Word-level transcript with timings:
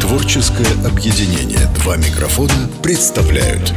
Творческое 0.00 0.72
объединение 0.86 1.66
«Два 1.76 1.96
микрофона» 1.96 2.68
представляют 2.82 3.72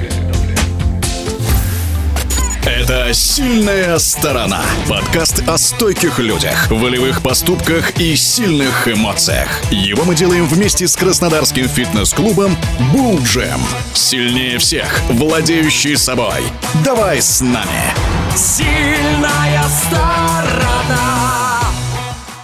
Это 2.66 3.13
«Сильная 3.13 3.98
сторона». 4.00 4.61
Подкаст 4.90 5.43
о 5.48 5.58
стойких 5.58 6.19
людях, 6.19 6.69
волевых 6.71 7.21
поступках 7.21 8.00
и 8.00 8.16
сильных 8.16 8.88
эмоциях. 8.88 9.49
Его 9.71 10.04
мы 10.04 10.15
делаем 10.15 10.47
вместе 10.47 10.88
с 10.88 10.95
краснодарским 10.95 11.70
фитнес-клубом 11.70 12.57
«Булджем». 12.91 13.61
Сильнее 13.93 14.57
всех, 14.57 15.02
владеющий 15.09 15.95
собой. 15.95 16.43
Давай 16.83 17.21
с 17.21 17.39
нами. 17.41 17.93
Сильная 18.36 19.63
сторона. 19.70 21.24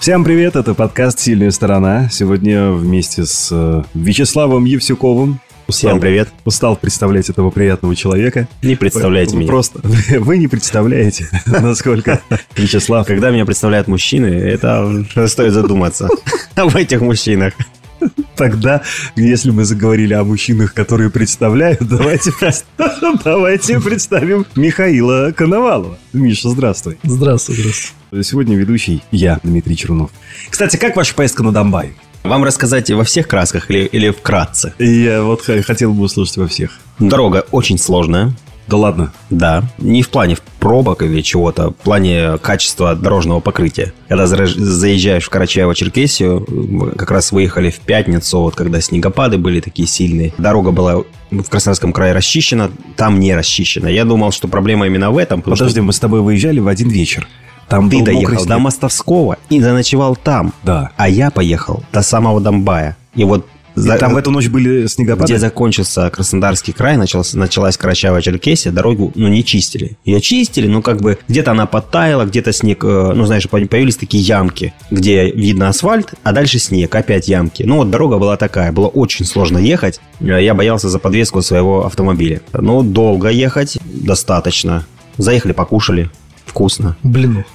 Всем 0.02 0.24
привет, 0.24 0.56
это 0.56 0.74
подкаст 0.74 1.20
«Сильная 1.20 1.52
сторона». 1.52 2.10
Сегодня 2.10 2.72
вместе 2.72 3.24
с 3.24 3.50
э, 3.52 3.84
Вячеславом 3.94 4.66
Евсюковым. 4.66 5.40
Всем 5.70 6.00
привет. 6.00 6.28
Устал 6.44 6.76
представлять 6.76 7.30
этого 7.30 7.52
приятного 7.52 7.96
человека. 7.96 8.48
Не 8.64 8.76
представляйте 8.76 9.34
Вы 9.34 9.42
меня. 9.42 9.48
Просто 9.48 9.80
вы 10.20 10.40
не 10.40 10.48
представляете, 10.48 11.30
насколько 11.46 12.20
Вячеслав... 12.56 13.06
Когда 13.06 13.30
меня 13.30 13.46
представляют 13.46 13.88
мужчины, 13.88 14.26
это 14.26 15.06
стоит 15.28 15.54
задуматься 15.54 16.10
об 16.56 16.76
этих 16.76 17.02
мужчинах. 17.02 17.54
Тогда, 18.36 18.82
если 19.16 19.52
мы 19.52 19.66
заговорили 19.66 20.14
о 20.14 20.24
мужчинах, 20.24 20.74
которые 20.74 21.10
представляют, 21.10 21.80
давайте, 21.82 22.32
давайте 23.24 23.80
представим 23.80 24.46
Михаила 24.56 25.32
Коновалова. 25.32 25.98
Миша, 26.14 26.50
здравствуй. 26.50 26.98
Здравствуй, 27.04 27.56
здравствуй. 27.56 28.24
Сегодня 28.24 28.58
ведущий 28.58 29.04
я, 29.12 29.40
Дмитрий 29.44 29.78
Чернов. 29.78 30.12
Кстати, 30.50 30.78
как 30.78 30.96
ваша 30.96 31.16
поездка 31.16 31.44
на 31.44 31.52
Донбай? 31.52 31.94
Вам 32.24 32.44
рассказать 32.44 32.92
во 32.92 33.04
всех 33.04 33.28
красках 33.28 33.70
или, 33.72 33.86
или 33.86 34.12
вкратце? 34.12 34.74
Я 34.78 35.24
вот 35.24 35.42
хотел 35.42 35.94
бы 35.94 36.04
услышать 36.04 36.38
во 36.38 36.48
всех. 36.48 36.80
Дорога 37.00 37.46
очень 37.52 37.80
сложная. 37.80 38.34
Да 38.68 38.78
ладно. 38.78 39.12
Да, 39.30 39.64
не 39.80 40.02
в 40.02 40.10
плане 40.10 40.38
пробок 40.60 41.02
или 41.02 41.22
чего-то, 41.22 41.72
в 41.72 41.76
плане 41.76 42.38
качества 42.38 42.96
дорожного 42.96 43.40
покрытия. 43.42 43.92
Когда 44.08 44.26
заезж- 44.26 44.58
заезжаешь 44.58 45.26
в 45.26 45.32
Карачаево-Черкесию, 45.32 46.96
как 46.96 47.12
раз 47.12 47.32
выехали 47.32 47.70
в 47.70 47.80
пятницу, 47.80 48.40
вот 48.40 48.56
когда 48.56 48.80
снегопады 48.82 49.38
были 49.38 49.60
такие 49.60 49.88
сильные. 49.88 50.34
Дорога 50.38 50.72
была 50.72 51.04
в 51.32 51.44
Краснодарском 51.50 51.92
крае 51.94 52.14
расчищена, 52.14 52.72
там 52.96 53.20
не 53.20 53.36
расчищена. 53.36 53.88
Я 53.88 54.06
думал, 54.06 54.32
что 54.32 54.48
проблема 54.48 54.86
именно 54.88 55.12
в 55.12 55.18
этом. 55.18 55.40
потому 55.42 55.56
что 55.56 55.66
Подожди, 55.66 55.82
мы 55.82 55.94
с 55.94 56.00
тобой 56.00 56.22
выезжали 56.22 56.60
в 56.60 56.68
один 56.68 56.90
вечер. 56.90 57.28
Там 57.68 57.90
Ты 57.90 58.04
доехал 58.04 58.36
снег. 58.36 58.48
до 58.50 58.60
Мостовского 58.60 59.38
и 59.50 59.62
заночевал 59.62 60.16
там. 60.18 60.54
Да. 60.64 60.92
А 60.98 61.08
я 61.08 61.32
поехал 61.32 61.84
до 61.94 62.02
самого 62.02 62.42
Донбая. 62.42 62.98
И 63.16 63.24
вот 63.24 63.48
И 63.76 63.80
за- 63.80 63.98
там 63.98 64.14
в 64.14 64.18
эту 64.18 64.32
ночь 64.32 64.48
были 64.50 64.86
снегопады? 64.88 65.26
где 65.26 65.38
закончился 65.40 66.10
Краснодарский 66.10 66.74
край, 66.74 66.98
началась, 66.98 67.34
началась 67.34 67.78
Карачаево-Черкесия, 67.78 68.72
дорогу, 68.72 69.12
ну, 69.16 69.28
не 69.28 69.44
чистили. 69.44 69.98
Ее 70.06 70.22
чистили, 70.22 70.68
но 70.68 70.82
как 70.82 71.02
бы 71.02 71.18
где-то 71.28 71.52
она 71.52 71.66
подтаяла, 71.66 72.26
где-то 72.26 72.52
снег, 72.54 72.84
э, 72.84 73.14
ну, 73.16 73.26
знаешь, 73.26 73.48
по- 73.50 73.60
появились 73.60 73.96
такие 73.96 74.24
ямки, 74.24 74.74
где 74.90 75.32
видно 75.32 75.70
асфальт, 75.70 76.14
а 76.24 76.32
дальше 76.32 76.60
снег, 76.60 76.94
опять 76.96 77.28
ямки. 77.28 77.64
Ну, 77.64 77.78
вот 77.78 77.90
дорога 77.90 78.18
была 78.18 78.38
такая, 78.38 78.72
было 78.72 78.88
очень 78.88 79.26
сложно 79.26 79.58
ехать. 79.58 80.00
Э, 80.20 80.42
Я 80.44 80.54
боялся 80.54 80.90
за 80.90 81.00
подвеску 81.00 81.42
своего 81.42 81.86
автомобиля. 81.86 82.42
Ну, 82.54 82.84
долго 82.84 83.30
ехать, 83.30 83.78
достаточно. 83.86 84.86
Заехали, 85.18 85.52
покушали, 85.54 86.10
вкусно. 86.46 86.96
Блин, 87.04 87.46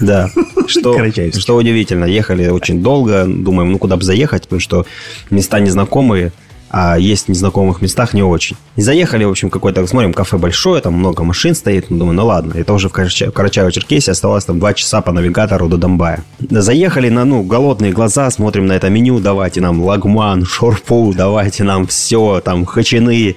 Да. 0.00 0.30
Что, 0.66 0.96
что 1.38 1.56
удивительно, 1.56 2.04
ехали 2.04 2.48
очень 2.48 2.82
долго, 2.82 3.26
думаем, 3.26 3.72
ну 3.72 3.78
куда 3.78 3.96
бы 3.96 4.02
заехать, 4.02 4.44
потому 4.44 4.60
что 4.60 4.86
места 5.30 5.60
незнакомые, 5.60 6.32
а 6.70 6.98
есть 6.98 7.26
в 7.26 7.28
незнакомых 7.28 7.80
местах 7.82 8.14
не 8.14 8.22
очень. 8.22 8.56
И 8.76 8.82
заехали, 8.82 9.24
в 9.24 9.30
общем, 9.30 9.50
какой-то, 9.50 9.86
смотрим, 9.86 10.12
кафе 10.12 10.38
большое, 10.38 10.82
там 10.82 10.94
много 10.94 11.22
машин 11.22 11.54
стоит, 11.54 11.90
ну, 11.90 11.98
думаю, 11.98 12.16
ну 12.16 12.26
ладно, 12.26 12.54
это 12.56 12.72
уже 12.72 12.88
в 12.88 12.92
Карача- 12.92 13.30
Карачаево-Черкесии 13.30 14.10
оставалось 14.10 14.44
там 14.44 14.58
два 14.58 14.74
часа 14.74 15.00
по 15.00 15.12
навигатору 15.12 15.68
до 15.68 15.76
Донбая. 15.76 16.24
Заехали 16.50 17.08
на, 17.10 17.24
ну, 17.24 17.42
голодные 17.42 17.92
глаза, 17.92 18.30
смотрим 18.30 18.66
на 18.66 18.72
это 18.72 18.88
меню, 18.90 19.20
давайте 19.20 19.60
нам 19.60 19.82
лагман, 19.82 20.44
шорпу, 20.44 21.14
давайте 21.16 21.64
нам 21.64 21.86
все, 21.86 22.40
там, 22.44 22.64
хачины. 22.64 23.36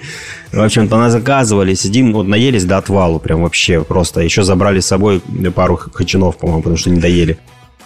В 0.52 0.62
общем-то, 0.62 0.98
нас 0.98 1.12
заказывали, 1.12 1.76
сидим, 1.76 2.14
вот 2.14 2.28
наелись 2.28 2.66
до 2.66 2.78
отвалу, 2.78 3.20
прям 3.20 3.44
вообще 3.44 3.84
просто. 3.84 4.22
Еще 4.22 4.44
забрали 4.44 4.80
с 4.80 4.88
собой 4.88 5.22
пару 5.54 5.78
хачинов, 5.78 6.38
по-моему, 6.38 6.62
потому 6.62 6.78
что 6.78 6.90
не 6.90 7.00
доели. 7.00 7.38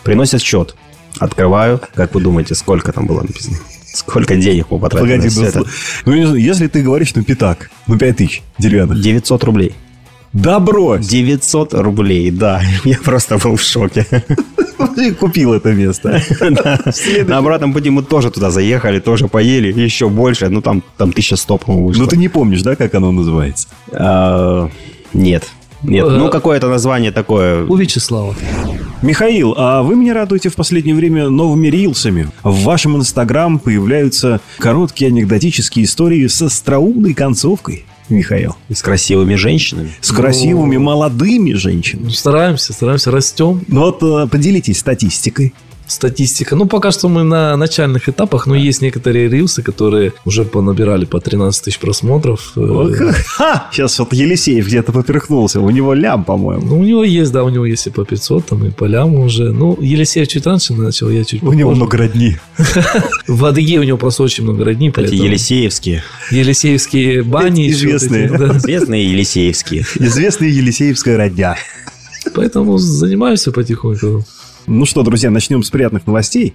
Приносят 0.04 0.42
счет. 0.42 0.76
Открываю. 1.20 1.82
Как 1.94 2.14
вы 2.16 2.22
думаете, 2.22 2.56
сколько 2.56 2.92
там 2.94 3.06
было 3.06 3.22
написано? 3.22 3.58
Сколько 3.94 4.36
денег 4.36 4.68
мы 4.70 4.80
потратили 4.80 5.18
Погоди, 5.18 5.36
на 5.36 5.42
ну, 5.42 5.48
это? 5.48 5.64
ну, 6.06 6.36
если 6.36 6.68
ты 6.68 6.82
говоришь, 6.82 7.14
ну, 7.16 7.24
пятак, 7.24 7.70
ну, 7.88 7.98
пять 7.98 8.18
тысяч 8.18 8.42
деревянных. 8.58 9.02
900 9.02 9.44
рублей. 9.44 9.74
Да 10.34 10.60
брось! 10.60 11.08
900 11.08 11.74
рублей, 11.74 12.32
да. 12.32 12.62
Я 12.86 12.98
просто 13.04 13.38
был 13.38 13.56
в 13.58 13.62
шоке. 13.62 14.06
Ты 14.96 15.14
купил 15.14 15.54
это 15.54 15.74
место. 15.74 16.22
На 17.28 17.38
обратном 17.38 17.74
пути 17.74 17.90
мы 17.90 18.04
тоже 18.04 18.32
туда 18.32 18.50
заехали, 18.50 19.00
тоже 19.00 19.28
поели, 19.28 19.72
еще 19.72 20.10
больше. 20.10 20.50
Ну, 20.50 20.62
там, 20.62 20.84
там 20.98 21.10
1100, 21.10 21.58
по-моему, 21.58 21.88
вышло. 21.88 22.04
Ну, 22.04 22.08
ты 22.08 22.18
не 22.18 22.30
помнишь, 22.30 22.62
да, 22.62 22.76
как 22.76 22.96
оно 22.96 23.12
называется? 23.12 23.68
А, 23.92 24.70
Нет. 25.14 25.52
Нет, 25.84 26.08
ну 26.08 26.30
какое-то 26.30 26.70
название 26.70 27.12
такое. 27.12 27.66
у 27.66 27.76
Вячеслава. 27.76 28.36
Михаил, 29.02 29.56
а 29.58 29.82
вы 29.82 29.96
меня 29.96 30.14
радуете 30.14 30.50
в 30.50 30.56
последнее 30.56 30.96
время 30.96 31.30
новыми 31.30 31.68
рилсами. 31.70 32.30
В 32.44 32.64
вашем 32.64 32.98
инстаграм 32.98 33.58
появляются 33.58 34.42
короткие 34.60 35.08
анекдотические 35.08 35.86
истории 35.86 36.28
с 36.28 36.40
остроумной 36.42 37.16
концовкой. 37.16 37.86
Михаил. 38.10 38.56
С 38.72 38.82
красивыми 38.82 39.36
женщинами. 39.36 39.92
С 40.02 40.12
красивыми 40.12 40.78
молодыми 40.78 41.54
женщинами. 41.54 42.10
Стараемся, 42.10 42.74
стараемся, 42.74 43.10
растем. 43.10 43.64
Ну 43.68 43.82
вот 43.82 44.04
э, 44.04 44.28
поделитесь 44.28 44.80
статистикой. 44.80 45.54
Статистика. 45.92 46.56
Ну, 46.56 46.66
пока 46.68 46.92
что 46.92 47.10
мы 47.10 47.24
на 47.24 47.58
начальных 47.58 48.08
этапах, 48.08 48.48
но 48.48 48.56
есть 48.56 48.82
некоторые 48.82 49.28
рилсы, 49.30 49.62
которые 49.62 50.14
уже 50.26 50.46
понабирали 50.46 51.04
по 51.06 51.20
13 51.20 51.66
тысяч 51.66 51.80
просмотров. 51.80 52.54
Э, 52.56 53.12
Ха! 53.26 53.68
Сейчас 53.74 54.00
вот 54.00 54.14
Елисеев 54.14 54.66
где-то 54.68 54.94
поперхнулся. 54.94 55.60
У 55.60 55.70
него 55.70 55.94
лям, 55.94 56.24
по-моему. 56.24 56.66
Ну, 56.66 56.80
у 56.80 56.84
него 56.84 57.04
есть, 57.04 57.32
да, 57.34 57.44
у 57.44 57.50
него 57.50 57.66
есть 57.66 57.88
и 57.88 57.90
по 57.90 58.06
500, 58.06 58.46
там, 58.46 58.66
и 58.66 58.72
по 58.72 58.86
ляму 58.86 59.22
уже. 59.26 59.52
Ну, 59.52 59.78
Елисеев 59.82 60.30
чуть 60.30 60.46
раньше 60.46 60.74
начал, 60.74 61.10
я 61.10 61.26
чуть 61.26 61.44
У 61.44 61.52
него 61.52 61.72
попозже. 61.72 61.76
много 61.76 61.98
родни. 61.98 62.38
В 63.28 63.44
Адыге 63.46 63.80
у 63.80 63.84
него 63.84 63.98
просто 63.98 64.24
очень 64.24 64.46
много 64.46 64.64
родней, 64.64 64.94
Эти. 64.96 65.14
Елисеевские. 65.16 66.04
Елисеевские 66.32 67.24
бани. 67.24 67.70
Известные. 67.70 68.30
да. 68.30 68.48
Известные 68.58 69.12
Елисеевские. 69.12 69.86
Известная 70.00 70.48
Елисеевская 70.48 71.18
родня. 71.18 71.58
Поэтому 72.34 72.78
занимаемся 72.78 73.52
потихоньку. 73.52 74.24
Ну 74.68 74.86
что, 74.86 75.04
друзья, 75.04 75.30
начнем 75.30 75.64
с 75.64 75.70
приятных 75.70 76.06
новостей. 76.08 76.54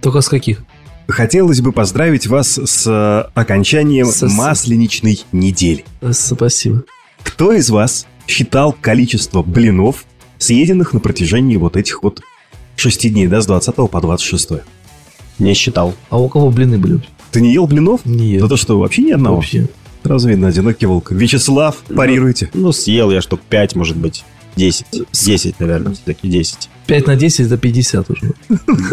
Только 0.00 0.20
с 0.20 0.28
каких? 0.28 0.62
Хотелось 1.08 1.60
бы 1.60 1.72
поздравить 1.72 2.26
вас 2.26 2.58
с 2.58 2.86
э, 2.86 3.30
окончанием 3.34 4.06
С- 4.06 4.22
масленичной 4.32 5.20
недели. 5.32 5.84
Э, 6.00 6.12
Спасибо. 6.12 6.84
Кто 7.22 7.52
из 7.52 7.70
вас 7.70 8.06
считал 8.26 8.72
количество 8.72 9.42
блинов, 9.42 10.04
съеденных 10.38 10.92
на 10.92 11.00
протяжении 11.00 11.56
вот 11.56 11.76
этих 11.76 12.02
вот 12.02 12.22
шести 12.76 13.10
дней, 13.10 13.26
да, 13.26 13.40
с 13.42 13.46
20 13.46 13.74
по 13.90 14.00
26? 14.00 14.50
Не 15.38 15.54
считал. 15.54 15.94
А 16.08 16.18
у 16.20 16.28
кого 16.28 16.50
блины 16.50 16.78
были? 16.78 17.00
Ты 17.32 17.40
не 17.40 17.52
ел 17.52 17.66
блинов? 17.66 18.04
Не 18.06 18.38
Да 18.38 18.48
то 18.48 18.56
что, 18.56 18.78
вообще 18.78 19.02
ни 19.02 19.10
одного? 19.10 19.36
Вообще. 19.36 19.68
Сразу 20.04 20.28
видно, 20.28 20.48
одинокий 20.48 20.86
волк. 20.86 21.10
Вячеслав, 21.12 21.76
парируйте. 21.94 22.50
Ну, 22.54 22.72
съел 22.72 23.10
я 23.10 23.20
штук 23.20 23.40
5, 23.48 23.76
может 23.76 23.96
быть. 23.96 24.24
10. 24.56 24.86
10, 25.12 25.60
наверное, 25.60 25.94
все-таки 25.94 26.28
10. 26.28 26.68
5 26.86 27.06
на 27.06 27.16
10 27.16 27.46
это 27.46 27.56
50 27.56 28.10
уже. 28.10 28.32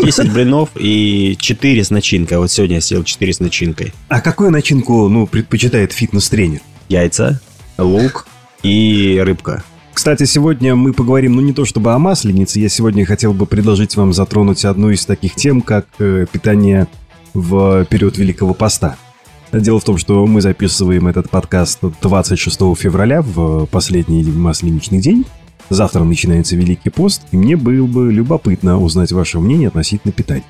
10 0.03 0.31
блинов 0.31 0.69
и 0.75 1.35
4 1.39 1.83
с 1.83 1.89
начинкой. 1.89 2.37
Вот 2.37 2.51
сегодня 2.51 2.75
я 2.75 2.81
съел 2.81 3.03
4 3.03 3.33
с 3.33 3.39
начинкой. 3.39 3.93
А 4.07 4.21
какую 4.21 4.51
начинку, 4.51 5.09
ну, 5.09 5.27
предпочитает 5.27 5.91
фитнес-тренер? 5.91 6.61
Яйца, 6.87 7.41
лук 7.77 8.27
и 8.63 9.21
рыбка. 9.23 9.63
Кстати, 9.93 10.23
сегодня 10.23 10.75
мы 10.75 10.93
поговорим, 10.93 11.35
ну, 11.35 11.41
не 11.41 11.51
то 11.51 11.65
чтобы 11.65 11.93
о 11.93 11.99
масленице, 11.99 12.59
я 12.59 12.69
сегодня 12.69 13.05
хотел 13.05 13.33
бы 13.33 13.45
предложить 13.45 13.97
вам 13.97 14.13
затронуть 14.13 14.63
одну 14.63 14.91
из 14.91 15.05
таких 15.05 15.35
тем, 15.35 15.61
как 15.61 15.87
э, 15.99 16.25
питание 16.31 16.87
в 17.33 17.85
период 17.85 18.17
Великого 18.17 18.53
Поста. 18.53 18.97
Дело 19.51 19.79
в 19.79 19.83
том, 19.83 19.97
что 19.97 20.25
мы 20.25 20.41
записываем 20.41 21.07
этот 21.07 21.29
подкаст 21.29 21.79
26 22.01 22.59
февраля, 22.77 23.21
в 23.21 23.65
последний 23.65 24.23
масленичный 24.23 25.01
день. 25.01 25.25
Завтра 25.69 26.03
начинается 26.03 26.55
Великий 26.55 26.89
пост, 26.89 27.21
и 27.31 27.37
мне 27.37 27.55
было 27.55 27.85
бы 27.85 28.11
любопытно 28.11 28.79
узнать 28.79 29.11
ваше 29.11 29.39
мнение 29.39 29.67
относительно 29.67 30.11
питания. 30.11 30.45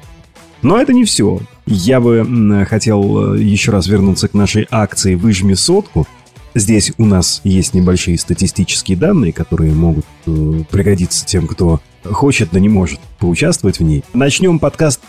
Но 0.61 0.79
это 0.79 0.93
не 0.93 1.05
все. 1.05 1.39
Я 1.65 1.99
бы 1.99 2.65
хотел 2.69 3.35
э, 3.35 3.41
еще 3.41 3.71
раз 3.71 3.87
вернуться 3.87 4.27
к 4.27 4.33
нашей 4.33 4.67
акции 4.69 5.15
«Выжми 5.15 5.53
сотку». 5.53 6.07
Здесь 6.55 6.91
у 6.97 7.05
нас 7.05 7.41
есть 7.43 7.73
небольшие 7.73 8.17
статистические 8.17 8.97
данные, 8.97 9.31
которые 9.31 9.73
могут 9.73 10.05
э, 10.25 10.63
пригодиться 10.69 11.25
тем, 11.25 11.47
кто 11.47 11.79
хочет, 12.03 12.49
да 12.51 12.59
не 12.59 12.69
может 12.69 12.99
поучаствовать 13.19 13.79
в 13.79 13.83
ней. 13.83 14.03
Начнем 14.13 14.59
подкаст 14.59 15.01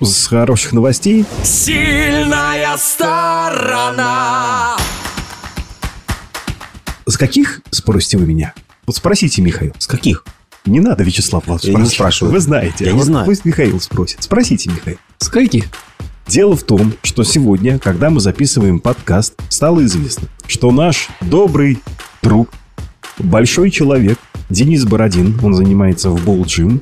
с 0.00 0.26
хороших 0.26 0.72
новостей. 0.72 1.24
Сильная 1.42 2.76
сторона. 2.76 4.76
С 7.06 7.16
каких, 7.16 7.62
спросите 7.70 8.18
вы 8.18 8.26
меня? 8.26 8.52
Вот 8.88 8.96
спросите, 8.96 9.42
Михаил. 9.42 9.74
С 9.76 9.86
каких? 9.86 10.24
Не 10.64 10.80
надо, 10.80 11.04
Вячеслав, 11.04 11.46
вас 11.46 11.62
Я 11.64 11.74
не 11.74 11.84
спрашиваю. 11.84 12.32
Вы 12.32 12.40
знаете. 12.40 12.86
Я 12.86 12.90
А 12.90 12.92
не 12.94 12.98
вот 13.00 13.04
знаю. 13.04 13.26
Пусть 13.26 13.44
Михаил 13.44 13.78
спросит. 13.82 14.22
Спросите, 14.22 14.70
Михаил. 14.70 14.96
С 15.18 15.28
каких? 15.28 15.66
Дело 16.26 16.56
в 16.56 16.62
том, 16.62 16.94
что 17.02 17.22
сегодня, 17.22 17.78
когда 17.78 18.08
мы 18.08 18.20
записываем 18.20 18.80
подкаст, 18.80 19.34
стало 19.50 19.84
известно, 19.84 20.28
что 20.46 20.70
наш 20.70 21.10
добрый 21.20 21.80
друг, 22.22 22.48
большой 23.18 23.70
человек 23.70 24.18
Денис 24.48 24.86
Бородин, 24.86 25.38
он 25.42 25.52
занимается 25.52 26.08
в 26.08 26.24
Болджим, 26.24 26.80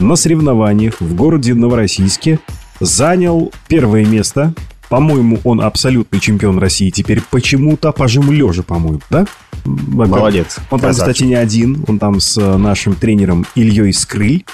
на 0.00 0.16
соревнованиях 0.16 1.00
в 1.00 1.14
городе 1.14 1.54
Новороссийске 1.54 2.40
занял 2.80 3.52
первое 3.68 4.04
место. 4.04 4.54
По-моему, 4.88 5.38
он 5.44 5.60
абсолютный 5.60 6.18
чемпион 6.18 6.58
России 6.58 6.90
теперь 6.90 7.22
почему-то 7.30 7.92
по 7.92 8.08
жиму 8.08 8.32
лежа, 8.32 8.64
по-моему, 8.64 9.00
да? 9.08 9.24
Молодец. 9.64 10.58
Он 10.70 10.80
там, 10.80 10.90
Красавчик. 10.90 11.14
кстати, 11.14 11.28
не 11.28 11.34
один. 11.34 11.84
Он 11.88 11.98
там 11.98 12.20
с 12.20 12.36
э, 12.38 12.56
нашим 12.56 12.94
тренером 12.94 13.46
Ильей 13.54 13.92
Скрыль. 13.92 14.44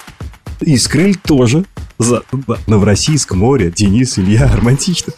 И 0.61 0.77
Скрыль 0.77 1.17
тоже 1.17 1.65
за 1.99 2.23
да, 2.33 2.57
Новороссийск, 2.67 3.35
море, 3.35 3.71
Денис, 3.71 4.19
Илья, 4.19 4.51
романтично. 4.57 5.13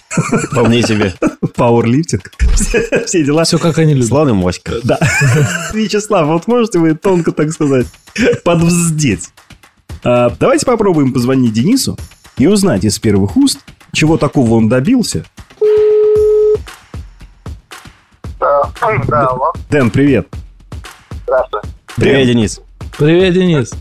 Вполне 0.51 0.83
себе. 0.83 1.15
Пауэрлифтинг. 1.57 2.33
Все, 2.55 3.05
все 3.07 3.25
дела. 3.25 3.45
Все 3.45 3.59
как 3.59 3.79
они 3.79 3.95
любят. 3.95 4.09
Славный 4.09 4.35
моська. 4.35 4.73
Да. 4.83 4.99
Вячеслав, 5.75 6.27
вот 6.27 6.47
можете 6.49 6.79
вы 6.79 6.95
тонко, 6.95 7.33
так 7.33 7.53
сказать, 7.53 7.87
подвздеть? 8.45 9.31
А, 10.05 10.35
давайте 10.39 10.67
попробуем 10.67 11.13
позвонить 11.13 11.53
Денису 11.53 11.97
и 12.39 12.47
узнать 12.47 12.85
из 12.85 12.99
первых 12.99 13.37
уст, 13.37 13.61
чего 13.93 14.17
такого 14.17 14.55
он 14.55 14.69
добился. 14.69 15.25
Да, 19.09 19.27
алло, 19.29 19.53
Дэн, 19.71 19.91
привет. 19.91 20.27
здравствуй. 21.25 21.61
Привет, 21.97 22.27
Денис. 22.27 22.61
Привет, 22.99 23.35
Денис. 23.35 23.73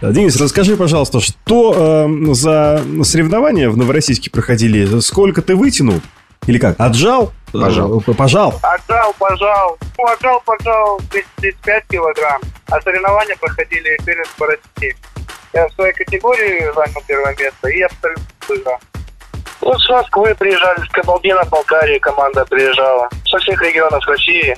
Денис, 0.00 0.40
расскажи, 0.40 0.76
пожалуйста, 0.76 1.20
что 1.20 2.06
э, 2.08 2.32
за 2.34 2.82
соревнования 3.02 3.68
в 3.68 3.76
Новороссийске 3.76 4.30
проходили? 4.30 5.00
Сколько 5.00 5.42
ты 5.42 5.54
вытянул? 5.54 6.00
Или 6.46 6.58
как? 6.58 6.76
Отжал? 6.78 7.32
Пожал. 7.52 8.00
Э, 8.00 8.14
Пожал. 8.14 8.58
Отжал, 8.62 9.14
пожал. 9.18 9.78
Ну, 9.98 10.04
отжал, 10.06 10.40
пожал 10.46 11.00
35 11.10 11.84
килограмм. 11.88 12.40
А 12.70 12.80
соревнования 12.80 13.36
проходили 13.40 13.98
перед 14.04 14.28
по 14.38 14.46
России. 14.46 14.96
Я 15.52 15.68
в 15.68 15.72
своей 15.72 15.92
категории 15.92 16.72
занял 16.74 17.02
первое 17.06 17.36
место 17.38 17.68
и 17.68 17.80
абсолютно 17.82 18.24
выиграл. 18.48 18.78
Вот 19.60 19.78
с 19.80 19.88
Москвы 19.88 20.34
приезжали, 20.38 20.80
с 20.84 20.88
Кабалдина, 20.90 21.42
Болгарии 21.50 21.98
команда 21.98 22.44
приезжала. 22.44 23.08
Со 23.28 23.38
всех 23.38 23.60
регионов 23.62 24.06
России. 24.06 24.56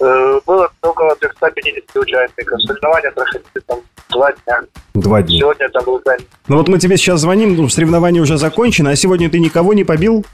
Э, 0.00 0.40
Было 0.46 0.70
около 0.82 1.14
350 1.16 1.96
участников. 1.96 2.60
Соревнования 2.62 3.10
проходили 3.10 3.62
там 3.66 3.80
два 4.10 4.32
дня. 4.32 4.60
Два 4.94 5.22
дня. 5.22 5.38
Сегодня 5.38 5.68
там 5.70 5.84
был 5.84 6.00
день. 6.04 6.26
Ну 6.48 6.56
вот 6.58 6.68
мы 6.68 6.78
тебе 6.78 6.96
сейчас 6.96 7.20
звоним, 7.20 7.56
ну, 7.56 7.68
соревнования 7.68 8.20
уже 8.22 8.36
закончены, 8.38 8.88
а 8.90 8.96
сегодня 8.96 9.28
ты 9.30 9.38
никого 9.40 9.72
не 9.74 9.84
побил? 9.84 10.24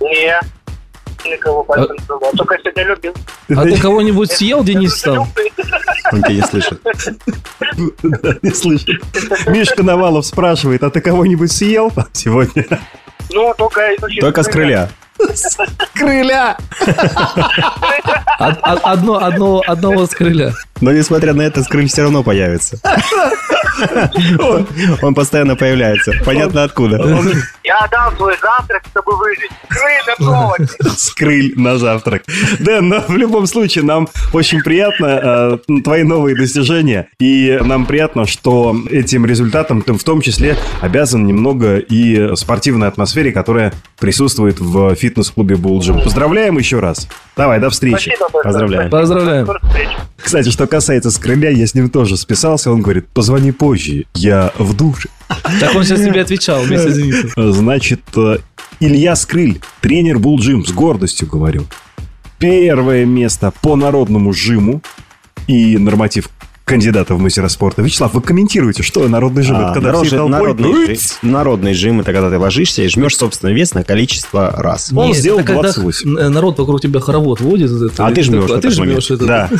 Не, 0.00 0.38
никого 1.30 1.62
пальцем 1.64 1.96
трогал. 2.06 2.30
Только 2.36 2.56
сегодня 2.58 2.84
любил. 2.84 3.14
А 3.56 3.62
ты 3.62 3.76
кого-нибудь 3.80 4.30
съел, 4.32 4.62
Денис, 4.64 5.00
там? 5.02 5.28
Он 6.12 6.22
тебя 6.22 6.34
не 6.34 6.42
слышит. 6.42 6.80
Да, 8.02 8.34
Не 8.42 8.50
слышит. 8.50 8.88
Мишка 9.48 9.82
Навалов 9.82 10.24
спрашивает, 10.26 10.82
а 10.82 10.90
ты 10.90 11.00
кого-нибудь 11.00 11.50
съел 11.52 11.92
сегодня? 12.12 12.64
Ну, 13.32 13.52
только. 13.58 13.82
Только 14.20 14.42
с 14.42 14.48
крыля. 14.48 14.88
Крыля! 15.94 16.56
Од- 18.38 18.58
од- 18.62 18.80
Одно, 18.84 19.16
одно, 19.24 19.62
одного 19.66 20.06
с 20.06 20.10
крыля. 20.10 20.52
Но 20.80 20.92
несмотря 20.92 21.32
на 21.32 21.42
это, 21.42 21.62
скрыль 21.62 21.88
все 21.88 22.02
равно 22.02 22.22
появится. 22.22 22.78
Он, 24.38 24.66
он 25.02 25.14
постоянно 25.14 25.56
появляется. 25.56 26.12
Понятно 26.24 26.64
откуда. 26.64 26.96
Я 27.64 27.78
отдал 27.80 28.12
свой 28.16 28.34
завтрак, 28.40 28.82
чтобы 28.90 29.16
выжить. 29.16 29.50
Крылья 29.68 30.16
провод. 30.16 30.58
Скрыль 30.98 31.54
на 31.56 31.78
завтрак. 31.78 32.22
Дэн, 32.58 32.88
но 32.88 33.00
в 33.06 33.16
любом 33.16 33.46
случае 33.46 33.84
нам 33.84 34.08
очень 34.32 34.62
приятно 34.62 35.58
э, 35.66 35.80
твои 35.82 36.02
новые 36.04 36.36
достижения. 36.36 37.08
И 37.18 37.58
нам 37.62 37.86
приятно, 37.86 38.26
что 38.26 38.76
этим 38.90 39.26
результатом 39.26 39.82
ты 39.82 39.92
в 39.92 40.04
том 40.04 40.20
числе 40.20 40.56
обязан 40.80 41.26
немного 41.26 41.78
и 41.78 42.36
спортивной 42.36 42.88
атмосфере, 42.88 43.32
которая 43.32 43.72
присутствует 43.98 44.60
в 44.60 44.94
фитнес-клубе 44.94 45.56
Булджим. 45.56 46.00
Поздравляем 46.02 46.58
еще 46.58 46.80
раз. 46.80 47.08
Давай, 47.36 47.60
до 47.60 47.68
встречи. 47.68 48.12
Спасибо. 48.16 48.42
Поздравляем. 48.42 48.90
Поздравляем. 48.90 49.48
Кстати, 50.16 50.48
что 50.48 50.66
касается 50.66 51.10
Скрыля, 51.10 51.50
я 51.50 51.66
с 51.66 51.74
ним 51.74 51.90
тоже 51.90 52.16
списался. 52.16 52.70
Он 52.70 52.80
говорит, 52.80 53.06
позвони 53.08 53.52
позже, 53.52 54.06
я 54.14 54.52
в 54.58 54.74
душе. 54.74 55.08
Так 55.60 55.74
он 55.74 55.84
сейчас 55.84 56.00
тебе 56.00 56.22
отвечал 56.22 56.62
вместе 56.62 56.90
с 56.90 56.96
Денисом. 56.96 57.52
Значит, 57.52 58.00
э, 58.16 58.38
Илья 58.80 59.14
Скрыль, 59.16 59.60
тренер 59.80 60.18
Булджим, 60.18 60.64
с 60.64 60.72
гордостью 60.72 61.28
говорю. 61.28 61.64
Первое 62.38 63.04
место 63.04 63.52
по 63.60 63.76
народному 63.76 64.32
жиму 64.32 64.80
и 65.46 65.76
норматив 65.76 66.30
кандидата 66.70 67.14
в 67.14 67.20
мастера 67.20 67.48
спорта. 67.48 67.80
Вячеслав, 67.80 68.12
вы 68.12 68.20
комментируете, 68.20 68.82
что 68.82 69.06
народный 69.08 69.44
жим? 69.44 69.56
А, 69.56 69.62
Это 69.66 69.72
когда 69.74 69.88
народ- 69.92 70.06
всей 70.08 70.16
толпой... 70.18 70.32
народный, 70.38 70.86
жим, 70.96 70.96
народный 71.30 71.74
жим 71.74 72.00
это 72.00 72.12
когда 72.12 72.28
ты 72.28 72.38
ложишься 72.38 72.82
и 72.82 72.88
жмешь 72.88 73.16
собственный 73.16 73.54
вес 73.54 73.72
на 73.72 73.84
количество 73.84 74.50
раз. 74.50 74.92
Он 74.92 75.06
Нет, 75.08 75.16
сделал 75.16 75.38
это 75.38 75.46
когда 75.46 75.62
28. 75.62 76.16
х- 76.16 76.28
народ 76.28 76.58
вокруг 76.58 76.80
тебя 76.80 76.98
хоровод 76.98 77.40
водит. 77.40 77.70
это- 77.70 78.04
А 78.04 78.10
ты 78.10 78.22
жмешь 78.22 78.50
А 78.50 78.60
ты 78.60 78.70
жмешь 78.70 79.10
это. 79.12 79.26
Да. 79.26 79.50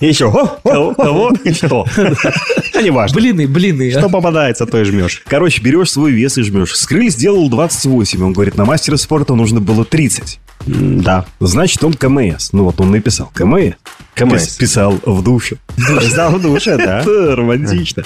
И 0.00 0.06
еще. 0.08 0.26
о, 0.26 0.58
о, 0.64 0.94
Того 0.94 1.30
и 1.44 1.52
что? 1.52 1.86
А 2.74 2.82
не 2.82 2.90
важно. 2.90 3.16
Блины, 3.16 3.46
блины. 3.48 3.92
а. 3.94 3.98
Что 4.00 4.08
попадается, 4.08 4.66
то 4.66 4.80
и 4.80 4.84
жмешь. 4.84 5.22
Короче, 5.26 5.62
берешь 5.62 5.90
свой 5.92 6.10
вес 6.12 6.38
и 6.38 6.42
жмешь. 6.42 6.74
Скрыль 6.76 7.10
сделал 7.10 7.48
28. 7.48 8.22
Он 8.24 8.32
говорит, 8.32 8.56
на 8.56 8.64
мастера 8.64 8.96
спорта 8.96 9.34
нужно 9.34 9.60
было 9.60 9.84
30. 9.84 10.38
М, 10.66 11.02
Да. 11.02 11.24
Значит, 11.40 11.82
он 11.84 11.94
КМС. 11.94 12.52
Ну 12.52 12.64
вот 12.64 12.80
он 12.80 12.90
написал 12.90 13.30
КМС. 13.32 13.74
КМС. 14.18 14.56
Писал 14.56 14.98
в 15.04 15.22
душе. 15.22 15.56
Сдал 15.76 16.32
в 16.32 16.42
душе, 16.42 16.76
да. 16.76 17.00
Это 17.00 17.36
романтично. 17.36 18.02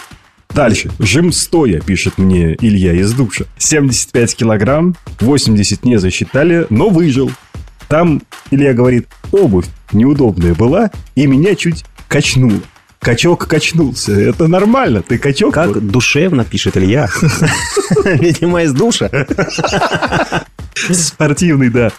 Дальше. 0.51 0.91
Жим 0.99 1.33
стоя, 1.33 1.81
пишет 1.81 2.19
мне 2.19 2.55
Илья 2.61 2.93
из 2.93 3.13
душа. 3.15 3.45
75 3.59 4.37
килограмм, 4.37 4.95
80 5.21 5.85
не 5.85 5.97
засчитали, 5.99 6.67
но 6.69 6.91
выжил. 6.91 7.31
Там 7.89 8.23
Илья 8.51 8.75
говорит, 8.75 9.09
обувь 9.33 9.67
неудобная 9.93 10.55
была, 10.55 10.91
и 11.15 11.27
меня 11.27 11.55
чуть 11.55 11.85
качнуло. 12.09 12.61
Качок 13.01 13.49
качнулся. 13.49 14.13
Это 14.13 14.47
нормально. 14.47 15.03
Ты 15.03 15.19
качок? 15.19 15.55
Как 15.55 15.81
душевно 15.81 16.45
пишет 16.45 16.77
Илья. 16.77 17.09
Видимо, 18.05 18.63
из 18.63 18.73
душа. 18.73 19.11
Спортивный, 20.75 21.69
да. 21.69 21.91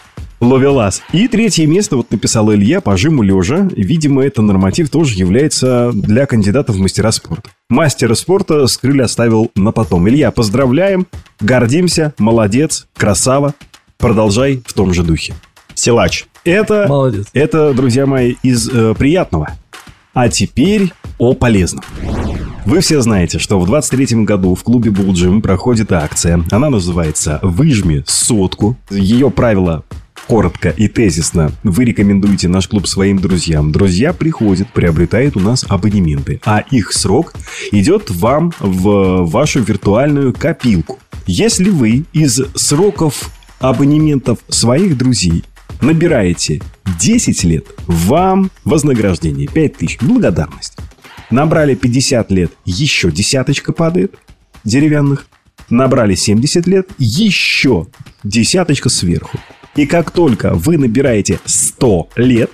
Ловелас. 0.44 1.02
И 1.12 1.26
третье 1.28 1.66
место, 1.66 1.96
вот 1.96 2.10
написал 2.10 2.52
Илья, 2.52 2.80
по 2.80 2.96
жиму 2.96 3.22
лежа. 3.22 3.68
Видимо, 3.74 4.22
это 4.22 4.42
норматив 4.42 4.90
тоже 4.90 5.14
является 5.16 5.90
для 5.92 6.26
кандидатов 6.26 6.76
в 6.76 6.80
мастера 6.80 7.10
спорта. 7.10 7.50
Мастера 7.68 8.14
спорта 8.14 8.66
скрыли 8.66 9.02
оставил 9.02 9.50
на 9.54 9.72
потом. 9.72 10.08
Илья, 10.08 10.30
поздравляем, 10.30 11.06
гордимся, 11.40 12.14
молодец, 12.18 12.86
красава. 12.94 13.54
Продолжай 13.98 14.62
в 14.66 14.72
том 14.74 14.92
же 14.92 15.02
духе. 15.02 15.34
Силач. 15.74 16.26
Это, 16.44 16.86
Молодец. 16.88 17.26
это 17.32 17.72
друзья 17.72 18.04
мои, 18.04 18.34
из 18.42 18.68
э, 18.68 18.94
приятного. 18.94 19.52
А 20.12 20.28
теперь 20.28 20.92
о 21.18 21.32
полезном. 21.32 21.82
Вы 22.66 22.80
все 22.80 23.00
знаете, 23.00 23.38
что 23.38 23.58
в 23.58 23.66
23 23.66 24.24
году 24.24 24.54
в 24.54 24.62
клубе 24.62 24.90
Булджим 24.90 25.42
проходит 25.42 25.92
акция. 25.92 26.44
Она 26.50 26.70
называется 26.70 27.38
«Выжми 27.42 28.04
сотку». 28.06 28.76
Ее 28.90 29.30
правила 29.30 29.84
коротко 30.24 30.70
и 30.70 30.88
тезисно. 30.88 31.52
Вы 31.62 31.84
рекомендуете 31.84 32.48
наш 32.48 32.68
клуб 32.68 32.86
своим 32.86 33.18
друзьям. 33.18 33.72
Друзья 33.72 34.12
приходят, 34.12 34.72
приобретают 34.72 35.36
у 35.36 35.40
нас 35.40 35.64
абонементы. 35.68 36.40
А 36.44 36.60
их 36.70 36.92
срок 36.92 37.34
идет 37.72 38.10
вам 38.10 38.52
в 38.58 39.24
вашу 39.24 39.62
виртуальную 39.62 40.32
копилку. 40.32 40.98
Если 41.26 41.70
вы 41.70 42.04
из 42.12 42.40
сроков 42.54 43.30
абонементов 43.60 44.38
своих 44.48 44.96
друзей 44.98 45.44
набираете 45.80 46.60
10 46.98 47.44
лет, 47.44 47.66
вам 47.86 48.50
вознаграждение 48.64 49.48
5000, 49.48 50.02
благодарность. 50.02 50.76
Набрали 51.30 51.74
50 51.74 52.30
лет, 52.30 52.52
еще 52.64 53.10
десяточка 53.10 53.72
падает 53.72 54.14
деревянных. 54.64 55.26
Набрали 55.70 56.14
70 56.14 56.66
лет, 56.66 56.88
еще 56.98 57.86
десяточка 58.22 58.88
сверху. 58.90 59.38
И 59.76 59.86
как 59.86 60.10
только 60.10 60.54
вы 60.54 60.78
набираете 60.78 61.40
100 61.44 62.10
лет, 62.16 62.50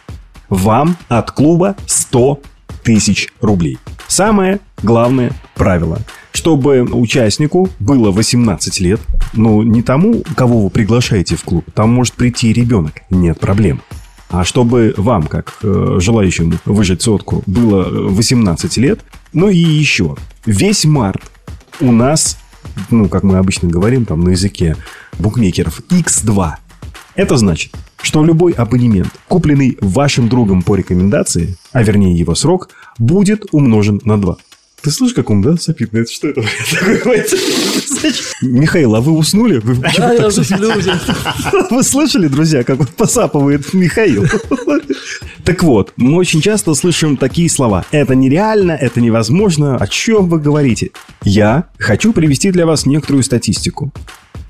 вам 0.48 0.96
от 1.08 1.30
клуба 1.30 1.76
100 1.86 2.40
тысяч 2.82 3.28
рублей. 3.40 3.78
Самое 4.08 4.60
главное 4.82 5.32
правило– 5.54 5.98
чтобы 6.32 6.82
участнику 6.82 7.68
было 7.80 8.10
18 8.10 8.80
лет, 8.80 9.00
ну, 9.32 9.62
не 9.62 9.82
тому, 9.82 10.22
кого 10.36 10.62
вы 10.62 10.70
приглашаете 10.70 11.36
в 11.36 11.42
клуб, 11.42 11.64
там 11.74 11.92
может 11.92 12.14
прийти 12.14 12.52
ребенок, 12.52 13.02
нет 13.10 13.38
проблем. 13.38 13.82
А 14.28 14.44
чтобы 14.44 14.94
вам, 14.96 15.24
как 15.24 15.58
э, 15.62 15.96
желающему 15.98 16.54
выжать 16.64 17.02
сотку, 17.02 17.42
было 17.46 18.08
18 18.08 18.76
лет, 18.76 19.00
ну 19.32 19.48
и 19.48 19.58
еще, 19.58 20.16
весь 20.46 20.84
март 20.84 21.20
у 21.80 21.90
нас, 21.90 22.38
ну, 22.90 23.08
как 23.08 23.24
мы 23.24 23.38
обычно 23.38 23.68
говорим 23.68 24.04
там 24.04 24.20
на 24.20 24.30
языке 24.30 24.76
букмекеров, 25.18 25.80
X2. 25.90 26.52
Это 27.20 27.36
значит, 27.36 27.74
что 28.00 28.24
любой 28.24 28.52
абонемент, 28.52 29.10
купленный 29.28 29.76
вашим 29.82 30.30
другом 30.30 30.62
по 30.62 30.74
рекомендации, 30.74 31.54
а 31.70 31.82
вернее 31.82 32.16
его 32.16 32.34
срок, 32.34 32.70
будет 32.98 33.44
умножен 33.52 34.00
на 34.06 34.18
2. 34.18 34.38
Ты 34.80 34.90
слышишь, 34.90 35.14
как 35.14 35.28
он, 35.28 35.42
да, 35.42 35.58
сопит? 35.58 35.92
Это 35.92 36.10
что 36.10 36.28
это? 36.28 36.40
Михаил, 38.40 38.94
а 38.94 39.02
вы 39.02 39.12
уснули? 39.12 39.58
Вы, 39.58 39.74
Да, 39.98 40.14
я 40.14 40.28
уже. 40.28 40.42
вы 41.70 41.82
слышали, 41.82 42.26
друзья, 42.26 42.64
как 42.64 42.80
он 42.80 42.86
посапывает 42.86 43.74
Михаил? 43.74 44.24
Так 45.44 45.62
вот, 45.62 45.92
мы 45.96 46.16
очень 46.16 46.40
часто 46.40 46.74
слышим 46.74 47.16
такие 47.16 47.50
слова. 47.50 47.84
Это 47.90 48.14
нереально, 48.14 48.72
это 48.72 49.00
невозможно. 49.00 49.76
О 49.76 49.86
чем 49.86 50.28
вы 50.28 50.38
говорите? 50.38 50.90
Я 51.24 51.64
хочу 51.78 52.12
привести 52.12 52.52
для 52.52 52.66
вас 52.66 52.86
некоторую 52.86 53.24
статистику. 53.24 53.92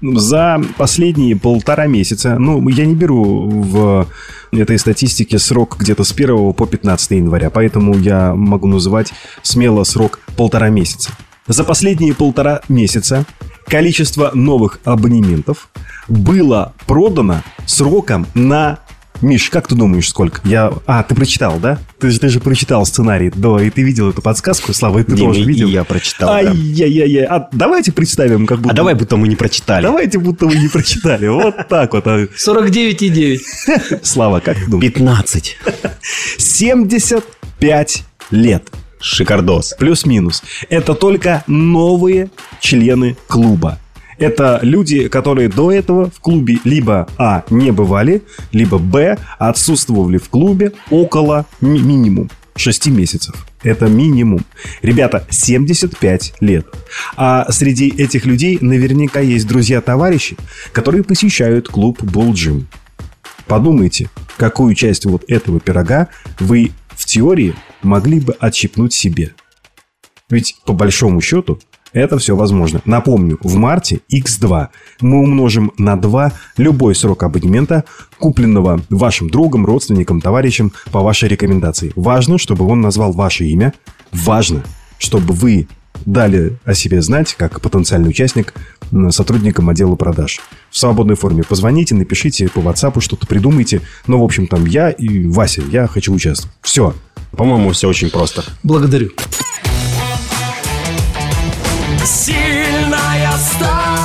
За 0.03 0.61
последние 0.79 1.37
полтора 1.37 1.87
месяца, 1.87 2.39
ну, 2.39 2.67
я 2.69 2.87
не 2.87 2.95
беру 2.95 3.49
в 3.49 4.07
этой 4.51 4.79
статистике 4.79 5.39
срок 5.39 5.77
где-то 5.79 6.05
с 6.05 6.13
1 6.13 6.55
по 6.55 6.67
15 6.67 7.11
января, 7.13 7.51
поэтому 7.51 7.97
я 7.99 8.35
могу 8.35 8.67
называть 8.67 9.13
смело 9.43 9.85
срок 9.85 10.21
полтора 10.37 10.71
месяца. 10.71 11.13
За 11.47 11.65
последние 11.65 12.15
полтора 12.15 12.63
месяца 12.69 13.27
количество 13.67 14.31
новых 14.35 14.81
абонементов 14.85 15.69
было 16.09 16.73
продано 16.87 17.43
сроком 17.67 18.27
на 18.35 18.79
Миш, 19.21 19.51
как 19.51 19.69
ты 19.69 19.75
думаешь, 19.75 20.09
сколько? 20.09 20.41
Я... 20.49 20.73
А, 20.87 21.03
ты 21.03 21.15
прочитал, 21.15 21.59
да? 21.59 21.79
Ты, 21.99 22.11
же- 22.11 22.19
ты 22.21 22.29
же 22.31 22.41
прочитал 22.41 22.87
сценарий, 22.87 23.31
да, 23.35 23.63
и 23.63 23.69
ты 23.71 23.83
видел 23.83 24.09
эту 24.11 24.23
подсказку, 24.23 24.73
Слава, 24.73 25.01
и 25.01 25.03
ты 25.03 25.15
Дим, 25.15 25.27
тоже 25.29 25.45
видел. 25.45 25.69
я 25.69 25.85
прочитал, 25.85 26.29
да. 26.29 26.37
Ай-яй-яй. 26.51 27.25
А 27.25 27.49
давайте 27.53 27.93
представим, 27.93 28.47
как 28.47 28.61
будто... 28.61 28.73
А 28.73 28.77
давай, 28.77 28.95
будто 28.95 29.17
мы 29.17 29.29
не 29.29 29.37
прочитали. 29.37 29.83
Давайте, 29.83 30.19
будто 30.19 30.47
вы 30.47 30.57
не 30.57 30.69
прочитали. 30.69 31.29
Вот 31.29 31.69
так 31.69 31.93
вот. 31.93 32.07
А, 32.07 32.23
49,9. 32.25 34.01
Слава, 34.03 34.41
как 34.41 34.57
ты 34.59 34.71
думаешь? 34.71 34.93
15. 34.93 35.57
75 36.39 38.05
лет. 38.31 38.69
Шикардос. 39.01 39.75
Плюс-минус. 39.79 40.43
Это 40.69 40.95
только 40.95 41.43
новые 41.47 42.31
члены 42.61 43.17
клуба. 43.29 43.79
Это 44.21 44.61
люди, 44.63 45.09
которые 45.09 45.49
до 45.49 45.73
этого 45.73 46.11
в 46.11 46.21
клубе 46.21 46.59
либо 46.65 47.09
А. 47.17 47.43
не 47.51 47.71
бывали, 47.73 48.23
либо 48.53 48.79
Б. 48.79 49.17
отсутствовали 49.39 50.19
в 50.19 50.29
клубе 50.29 50.73
около 50.91 51.47
ми- 51.63 51.81
минимум 51.81 52.31
6 52.55 52.91
месяцев. 52.91 53.47
Это 53.63 53.89
минимум. 53.89 54.45
Ребята, 54.83 55.27
75 55.31 56.35
лет. 56.41 56.67
А 57.17 57.51
среди 57.51 57.89
этих 57.89 58.27
людей 58.27 58.59
наверняка 58.61 59.21
есть 59.21 59.47
друзья-товарищи, 59.47 60.37
которые 60.73 61.03
посещают 61.03 61.69
клуб 61.69 62.03
Gym. 62.03 62.65
Подумайте, 63.47 64.11
какую 64.37 64.75
часть 64.75 65.07
вот 65.07 65.25
этого 65.29 65.61
пирога 65.61 66.09
вы 66.39 66.73
в 66.91 67.07
теории 67.07 67.55
могли 67.83 68.21
бы 68.21 68.35
отщипнуть 68.39 68.93
себе. 68.93 69.35
Ведь 70.29 70.57
по 70.67 70.73
большому 70.75 71.21
счету 71.21 71.59
это 71.93 72.19
все 72.19 72.37
возможно. 72.37 72.81
Напомню, 72.85 73.39
в 73.43 73.57
марте 73.57 74.01
X2 74.13 74.69
мы 75.01 75.21
умножим 75.21 75.73
на 75.79 75.97
2 75.97 76.33
любой 76.57 76.95
срок 76.95 77.23
абонемента, 77.23 77.85
купленного 78.19 78.81
вашим 78.91 79.31
другом, 79.31 79.67
родственником, 79.67 80.21
товарищем 80.21 80.73
по 80.93 81.01
вашей 81.01 81.29
рекомендации. 81.29 81.93
Важно, 81.97 82.39
чтобы 82.39 82.67
он 82.67 82.81
назвал 82.81 83.13
ваше 83.13 83.45
имя. 83.47 83.73
Важно, 84.13 84.63
чтобы 84.99 85.35
вы 85.35 85.69
дали 86.07 86.57
о 86.65 86.75
себе 86.75 87.03
знать, 87.03 87.35
как 87.35 87.61
потенциальный 87.61 88.09
участник, 88.09 88.55
сотрудникам 89.11 89.69
отдела 89.69 89.97
продаж. 89.97 90.41
В 90.71 90.79
свободной 90.79 91.15
форме 91.15 91.43
позвоните, 91.43 91.95
напишите 91.95 92.49
по 92.49 92.61
WhatsApp, 92.61 93.01
что-то 93.01 93.27
придумайте. 93.27 93.83
Ну, 94.07 94.21
в 94.21 94.25
общем, 94.25 94.47
там 94.47 94.65
я 94.65 94.91
и 94.91 95.27
Вася, 95.27 95.63
я 95.71 95.87
хочу 95.87 96.13
участвовать. 96.13 96.57
Все. 96.63 96.95
По-моему, 97.33 97.71
все 97.73 97.89
очень 97.89 98.11
просто. 98.11 98.45
Благодарю. 98.63 99.11
Сильная 102.05 103.31
сторона. 103.33 104.00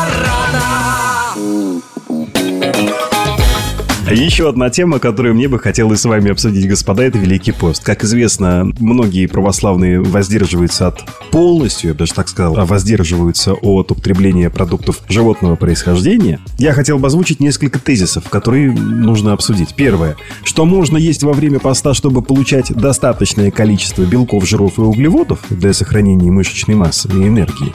Еще 4.12 4.48
одна 4.48 4.70
тема, 4.70 5.00
которую 5.00 5.34
мне 5.34 5.48
бы 5.48 5.58
хотелось 5.58 6.02
с 6.02 6.06
вами 6.06 6.32
обсудить, 6.32 6.68
господа, 6.68 7.04
это 7.04 7.18
Великий 7.18 7.52
пост. 7.52 7.84
Как 7.84 8.04
известно, 8.04 8.72
многие 8.80 9.26
православные 9.26 10.00
воздерживаются 10.00 10.88
от 10.88 11.04
полностью, 11.32 11.90
я 11.90 11.94
бы 11.94 12.00
даже 12.00 12.14
так 12.14 12.30
сказал, 12.30 12.58
а 12.58 12.66
воздерживаются 12.66 13.54
от 13.54 13.92
употребления 13.92 14.52
продуктов 14.52 15.02
животного 15.10 15.56
происхождения. 15.56 16.40
Я 16.60 16.74
хотел 16.74 17.00
бы 17.00 17.08
озвучить 17.08 17.40
несколько 17.40 17.80
тезисов, 17.80 18.30
которые 18.30 18.72
нужно 18.72 19.34
обсудить. 19.34 19.74
Первое. 19.76 20.16
Что 20.44 20.66
можно 20.66 20.98
есть 20.98 21.24
во 21.24 21.34
время 21.34 21.60
поста, 21.60 21.96
чтобы 21.96 22.22
получать 22.22 22.72
достаточное 22.74 23.50
количество 23.50 24.04
белков, 24.04 24.48
жиров 24.48 24.78
и 24.78 24.82
углеводов 24.82 25.40
для 25.50 25.74
сохранения 25.74 26.30
мышечной 26.30 26.76
массы 26.76 27.10
и 27.10 27.28
энергии. 27.28 27.74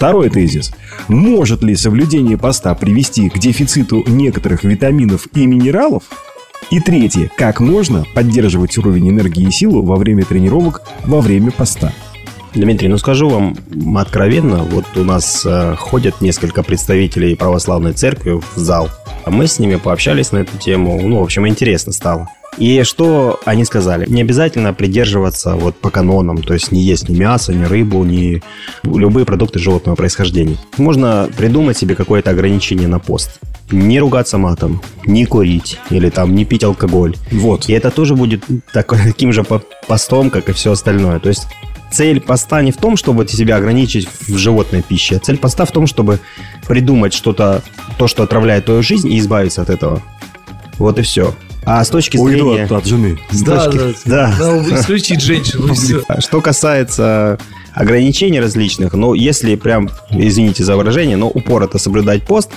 Второй 0.00 0.30
тезис. 0.30 0.72
Может 1.08 1.62
ли 1.62 1.76
соблюдение 1.76 2.38
поста 2.38 2.74
привести 2.74 3.28
к 3.28 3.38
дефициту 3.38 4.02
некоторых 4.06 4.64
витаминов 4.64 5.28
и 5.34 5.44
минералов? 5.44 6.04
И 6.70 6.80
третье. 6.80 7.30
Как 7.36 7.60
можно 7.60 8.06
поддерживать 8.14 8.78
уровень 8.78 9.10
энергии 9.10 9.46
и 9.46 9.50
силы 9.50 9.82
во 9.82 9.96
время 9.96 10.24
тренировок 10.24 10.80
во 11.04 11.20
время 11.20 11.50
поста? 11.50 11.92
Дмитрий, 12.54 12.88
ну 12.88 12.98
скажу 12.98 13.28
вам 13.28 13.56
откровенно, 13.96 14.58
вот 14.64 14.84
у 14.96 15.04
нас 15.04 15.44
э, 15.46 15.76
ходят 15.76 16.20
несколько 16.20 16.62
представителей 16.62 17.36
православной 17.36 17.92
церкви 17.92 18.32
в 18.32 18.58
зал. 18.58 18.88
А 19.24 19.30
Мы 19.30 19.46
с 19.46 19.58
ними 19.58 19.76
пообщались 19.76 20.32
на 20.32 20.38
эту 20.38 20.56
тему, 20.58 21.00
ну, 21.00 21.20
в 21.20 21.22
общем, 21.22 21.46
интересно 21.46 21.92
стало. 21.92 22.28
И 22.58 22.82
что 22.82 23.38
они 23.44 23.64
сказали? 23.64 24.06
Не 24.10 24.22
обязательно 24.22 24.74
придерживаться 24.74 25.54
вот 25.54 25.76
по 25.76 25.90
канонам, 25.90 26.42
то 26.42 26.52
есть 26.54 26.72
не 26.72 26.80
есть 26.82 27.08
ни 27.08 27.16
мясо, 27.16 27.54
ни 27.54 27.64
рыбу, 27.64 28.02
ни 28.02 28.42
любые 28.82 29.24
продукты 29.24 29.60
животного 29.60 29.94
происхождения. 29.94 30.56
Можно 30.76 31.28
придумать 31.36 31.78
себе 31.78 31.94
какое-то 31.94 32.30
ограничение 32.30 32.88
на 32.88 32.98
пост. 32.98 33.38
Не 33.70 34.00
ругаться 34.00 34.36
матом, 34.36 34.82
не 35.06 35.24
курить 35.26 35.78
или 35.90 36.10
там 36.10 36.34
не 36.34 36.44
пить 36.44 36.64
алкоголь. 36.64 37.14
Вот. 37.30 37.68
И 37.68 37.72
это 37.72 37.92
тоже 37.92 38.16
будет 38.16 38.42
такой- 38.72 38.98
таким 39.04 39.32
же 39.32 39.44
по- 39.44 39.62
постом, 39.86 40.30
как 40.30 40.48
и 40.48 40.52
все 40.52 40.72
остальное. 40.72 41.20
То 41.20 41.28
есть 41.28 41.46
цель 41.90 42.20
поста 42.20 42.62
не 42.62 42.72
в 42.72 42.76
том, 42.76 42.96
чтобы 42.96 43.26
себя 43.28 43.56
ограничить 43.56 44.08
в 44.28 44.36
животной 44.36 44.82
пище, 44.82 45.16
а 45.16 45.18
цель 45.18 45.38
поста 45.38 45.64
в 45.64 45.72
том, 45.72 45.86
чтобы 45.86 46.20
придумать 46.66 47.12
что-то, 47.12 47.62
то, 47.98 48.08
что 48.08 48.22
отравляет 48.22 48.66
твою 48.66 48.82
жизнь, 48.82 49.12
и 49.12 49.18
избавиться 49.18 49.62
от 49.62 49.70
этого. 49.70 50.02
Вот 50.78 50.98
и 50.98 51.02
все. 51.02 51.34
А 51.64 51.84
с 51.84 51.90
точки 51.90 52.16
Уйду 52.16 52.50
зрения... 52.52 52.64
от, 52.64 52.72
от 52.72 52.86
жены. 52.86 53.18
с 53.30 53.42
Да, 53.42 53.70
точки- 53.70 53.96
да. 54.06 54.34
да. 54.38 54.56
Надо 54.56 54.80
исключить 54.80 55.20
женщину. 55.20 55.74
А 56.08 56.20
Что 56.20 56.40
касается 56.40 57.38
ограничений 57.74 58.40
различных, 58.40 58.94
ну, 58.94 59.14
если 59.14 59.54
прям, 59.56 59.90
извините 60.10 60.64
за 60.64 60.76
выражение, 60.76 61.16
но 61.16 61.28
упорото 61.28 61.78
соблюдать 61.78 62.22
пост, 62.22 62.50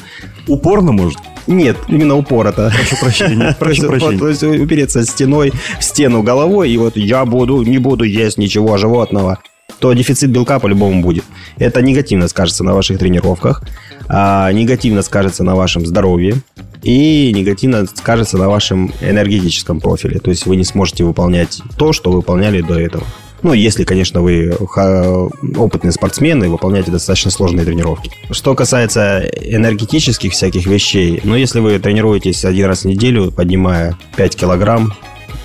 Упорно 0.47 0.91
может. 0.91 1.17
Нет, 1.47 1.77
именно 1.87 2.15
упорото. 2.15 2.71
Прошу 2.75 2.95
прощения. 2.97 3.55
Прошу 3.59 3.87
прощения. 3.87 4.19
то 4.19 4.29
есть 4.29 4.43
упереться 4.43 5.05
стеной 5.05 5.51
в 5.79 5.83
стену 5.83 6.23
головой, 6.23 6.71
и 6.71 6.77
вот 6.77 6.97
я 6.97 7.25
буду, 7.25 7.61
не 7.63 7.77
буду 7.77 8.03
есть 8.03 8.37
ничего 8.37 8.77
животного, 8.77 9.39
то 9.79 9.93
дефицит 9.93 10.31
белка 10.31 10.59
по-любому 10.59 11.01
будет. 11.01 11.25
Это 11.57 11.81
негативно 11.81 12.27
скажется 12.27 12.63
на 12.63 12.73
ваших 12.73 12.99
тренировках, 12.99 13.63
а, 14.07 14.51
негативно 14.51 15.01
скажется 15.01 15.43
на 15.43 15.55
вашем 15.55 15.85
здоровье 15.85 16.35
и 16.83 17.31
негативно 17.33 17.85
скажется 17.85 18.37
на 18.37 18.49
вашем 18.49 18.93
энергетическом 19.01 19.79
профиле. 19.79 20.19
То 20.19 20.29
есть 20.29 20.45
вы 20.45 20.55
не 20.55 20.63
сможете 20.63 21.03
выполнять 21.03 21.61
то, 21.77 21.93
что 21.93 22.11
выполняли 22.11 22.61
до 22.61 22.79
этого. 22.79 23.03
Ну, 23.43 23.53
если, 23.53 23.83
конечно, 23.83 24.21
вы 24.21 24.55
ха- 24.69 25.27
опытный 25.57 25.91
спортсмен 25.91 26.43
и 26.43 26.47
выполняете 26.47 26.91
достаточно 26.91 27.29
сложные 27.29 27.65
тренировки. 27.65 28.09
Что 28.31 28.55
касается 28.55 29.19
энергетических 29.19 30.31
всяких 30.31 30.65
вещей, 30.65 31.19
ну, 31.23 31.35
если 31.35 31.59
вы 31.59 31.77
тренируетесь 31.79 32.45
один 32.45 32.67
раз 32.67 32.83
в 32.83 32.85
неделю, 32.85 33.31
поднимая 33.31 33.97
5 34.15 34.35
килограмм, 34.35 34.93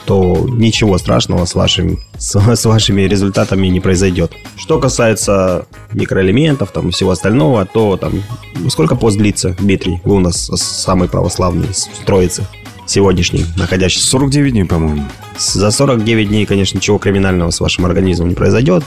то 0.07 0.47
ничего 0.49 0.97
страшного 0.97 1.45
с, 1.45 1.55
вашим, 1.55 1.99
с, 2.17 2.35
с 2.57 2.65
вашими 2.65 3.03
результатами 3.03 3.67
не 3.67 3.79
произойдет. 3.81 4.33
Что 4.57 4.79
касается 4.79 5.67
микроэлементов 5.93 6.71
там, 6.71 6.89
и 6.89 6.93
всего 6.93 7.11
остального, 7.11 7.67
то 7.67 7.99
там 7.99 8.23
сколько 8.71 8.97
пост 8.97 9.19
длится, 9.19 9.55
Дмитрий? 9.59 10.01
Вы 10.05 10.15
у 10.15 10.21
нас 10.21 10.51
самый 10.55 11.09
православный 11.11 11.69
троицы. 12.07 12.47
Сегодняшний, 12.89 13.45
находящийся 13.57 14.07
49 14.09 14.53
дней, 14.53 14.65
по-моему. 14.65 15.05
За 15.39 15.71
49 15.71 16.29
дней, 16.29 16.47
конечно, 16.47 16.79
ничего 16.79 16.99
криминального 16.99 17.51
с 17.51 17.61
вашим 17.61 17.87
организмом 17.87 18.31
не 18.31 18.35
произойдет. 18.35 18.85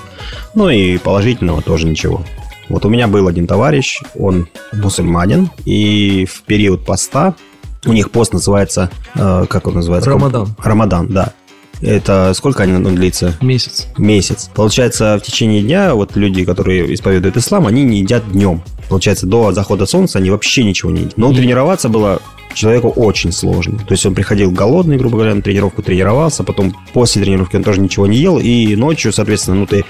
Ну 0.55 0.69
и 0.69 0.97
положительного 0.97 1.61
тоже 1.61 1.87
ничего. 1.87 2.23
Вот 2.69 2.85
у 2.85 2.89
меня 2.89 3.07
был 3.07 3.27
один 3.27 3.47
товарищ, 3.47 4.01
он 4.17 4.47
мусульманин, 4.71 5.49
и 5.65 6.25
в 6.25 6.43
период 6.43 6.85
поста, 6.85 7.35
у 7.85 7.93
них 7.93 8.11
пост 8.11 8.33
называется, 8.33 8.89
э, 9.15 9.45
как 9.49 9.67
он 9.67 9.75
называется? 9.75 10.09
Рамадан. 10.09 10.55
Рамадан, 10.57 11.07
да. 11.07 11.33
Это 11.81 12.31
сколько 12.35 12.63
они 12.63 12.73
ну, 12.73 12.91
длится? 12.91 13.35
Месяц. 13.41 13.87
Месяц. 13.97 14.49
Получается, 14.53 15.19
в 15.19 15.25
течение 15.25 15.61
дня 15.61 15.95
вот 15.95 16.15
люди, 16.15 16.45
которые 16.45 16.93
исповедуют 16.93 17.37
ислам, 17.37 17.67
они 17.67 17.83
не 17.83 17.99
едят 17.99 18.31
днем. 18.31 18.61
Получается, 18.87 19.25
до 19.25 19.51
захода 19.51 19.85
солнца 19.85 20.19
они 20.19 20.29
вообще 20.29 20.63
ничего 20.63 20.91
не 20.91 21.01
едят. 21.01 21.17
Но 21.17 21.33
тренироваться 21.33 21.89
было 21.89 22.21
человеку 22.53 22.89
очень 22.89 23.31
сложно. 23.31 23.79
То 23.79 23.93
есть 23.93 24.05
он 24.05 24.15
приходил 24.15 24.51
голодный, 24.51 24.97
грубо 24.97 25.17
говоря, 25.17 25.35
на 25.35 25.41
тренировку 25.41 25.81
тренировался, 25.81 26.43
потом 26.43 26.75
после 26.93 27.21
тренировки 27.21 27.55
он 27.55 27.63
тоже 27.63 27.81
ничего 27.81 28.07
не 28.07 28.17
ел, 28.17 28.39
и 28.39 28.75
ночью, 28.75 29.11
соответственно, 29.11 29.57
ну 29.57 29.65
ты 29.65 29.85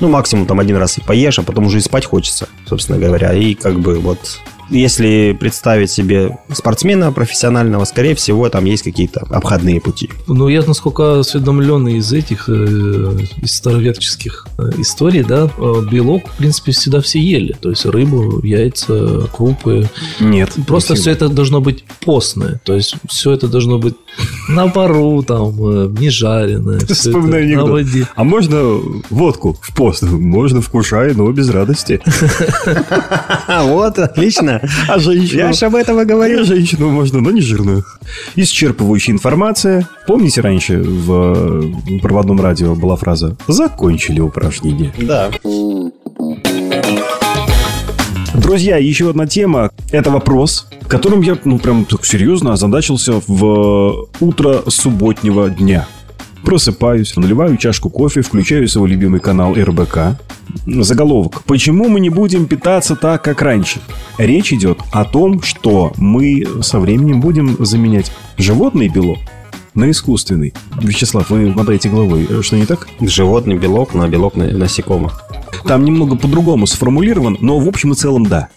ну, 0.00 0.08
максимум 0.08 0.46
там 0.46 0.60
один 0.60 0.76
раз 0.76 0.98
и 0.98 1.00
поешь, 1.00 1.38
а 1.38 1.42
потом 1.42 1.66
уже 1.66 1.78
и 1.78 1.80
спать 1.80 2.04
хочется, 2.04 2.48
собственно 2.66 2.98
говоря. 2.98 3.32
И 3.32 3.54
как 3.54 3.80
бы 3.80 3.98
вот 3.98 4.40
если 4.70 5.36
представить 5.38 5.90
себе 5.90 6.38
спортсмена 6.52 7.12
профессионального, 7.12 7.84
скорее 7.84 8.14
всего, 8.14 8.48
там 8.48 8.64
есть 8.64 8.82
какие-то 8.82 9.20
обходные 9.30 9.80
пути. 9.80 10.10
Ну, 10.26 10.48
я, 10.48 10.62
насколько 10.62 11.20
осведомлен 11.20 11.86
из 11.88 12.12
этих, 12.12 12.48
э, 12.48 13.18
из 13.42 13.52
староверческих 13.56 14.46
э, 14.58 14.70
историй, 14.78 15.22
да, 15.22 15.48
э, 15.56 15.74
белок, 15.90 16.28
в 16.28 16.36
принципе, 16.36 16.72
всегда 16.72 17.00
все 17.00 17.20
ели. 17.20 17.54
То 17.60 17.70
есть 17.70 17.86
рыбу, 17.86 18.40
яйца, 18.44 19.28
крупы. 19.32 19.88
Нет. 20.20 20.52
Просто 20.66 20.94
не 20.94 21.00
все 21.00 21.10
это 21.12 21.28
должно 21.28 21.60
быть 21.60 21.84
постное. 22.04 22.60
То 22.64 22.74
есть 22.74 22.96
все 23.08 23.32
это 23.32 23.48
должно 23.48 23.78
быть 23.78 23.94
на 24.48 24.68
пару, 24.68 25.22
там, 25.22 25.94
не 25.94 26.10
жареное. 26.10 26.80
Вспоминаю 26.80 27.30
на 27.30 27.36
анекдот. 27.36 27.70
воде. 27.70 28.08
А 28.14 28.24
можно 28.24 28.80
водку 29.10 29.58
в 29.60 29.74
пост? 29.74 30.02
Можно, 30.02 30.60
вкушай, 30.60 31.14
но 31.14 31.30
без 31.30 31.50
радости. 31.50 32.00
Вот, 33.66 33.98
отлично. 33.98 34.55
А 34.88 34.98
женщину? 34.98 35.38
Я 35.38 35.52
ж 35.52 35.62
об 35.62 35.74
этом 35.74 36.00
и 36.00 36.04
говорил. 36.04 36.44
женщину 36.44 36.90
можно, 36.90 37.20
но 37.20 37.30
не 37.30 37.40
жирную. 37.40 37.84
Исчерпывающая 38.36 39.12
информация. 39.12 39.88
Помните, 40.06 40.40
раньше 40.40 40.78
в 40.78 42.00
проводном 42.00 42.40
радио 42.40 42.74
была 42.74 42.96
фраза 42.96 43.36
«Закончили 43.48 44.20
упражнение». 44.20 44.92
Да. 44.98 45.30
Друзья, 48.34 48.76
еще 48.76 49.10
одна 49.10 49.26
тема. 49.26 49.70
Это 49.90 50.10
вопрос, 50.10 50.68
которым 50.88 51.22
я, 51.22 51.36
ну, 51.44 51.58
прям 51.58 51.84
так 51.84 52.04
серьезно 52.04 52.52
озадачился 52.52 53.20
в 53.26 54.08
утро 54.20 54.62
субботнего 54.68 55.48
дня. 55.48 55.86
Просыпаюсь, 56.46 57.16
наливаю 57.16 57.56
чашку 57.56 57.90
кофе, 57.90 58.20
включаю 58.20 58.68
свой 58.68 58.88
любимый 58.88 59.18
канал 59.18 59.54
РБК. 59.56 60.16
Заголовок. 60.64 61.42
Почему 61.42 61.88
мы 61.88 61.98
не 61.98 62.08
будем 62.08 62.46
питаться 62.46 62.94
так, 62.94 63.24
как 63.24 63.42
раньше? 63.42 63.80
Речь 64.16 64.52
идет 64.52 64.78
о 64.92 65.04
том, 65.04 65.42
что 65.42 65.92
мы 65.96 66.46
со 66.62 66.78
временем 66.78 67.20
будем 67.20 67.56
заменять 67.58 68.12
животный 68.38 68.86
белок 68.86 69.18
на 69.74 69.90
искусственный. 69.90 70.54
Вячеслав, 70.80 71.30
вы 71.30 71.52
мотаете 71.52 71.88
головой. 71.88 72.28
Что 72.42 72.56
не 72.56 72.64
так? 72.64 72.86
Животный 73.00 73.56
белок 73.56 73.92
на 73.94 74.06
белок 74.06 74.36
на- 74.36 74.46
насекомых. 74.46 75.20
Там 75.66 75.84
немного 75.84 76.14
по-другому 76.14 76.68
сформулирован, 76.68 77.36
но 77.40 77.58
в 77.58 77.66
общем 77.66 77.90
и 77.90 77.96
целом 77.96 78.24
да. 78.24 78.50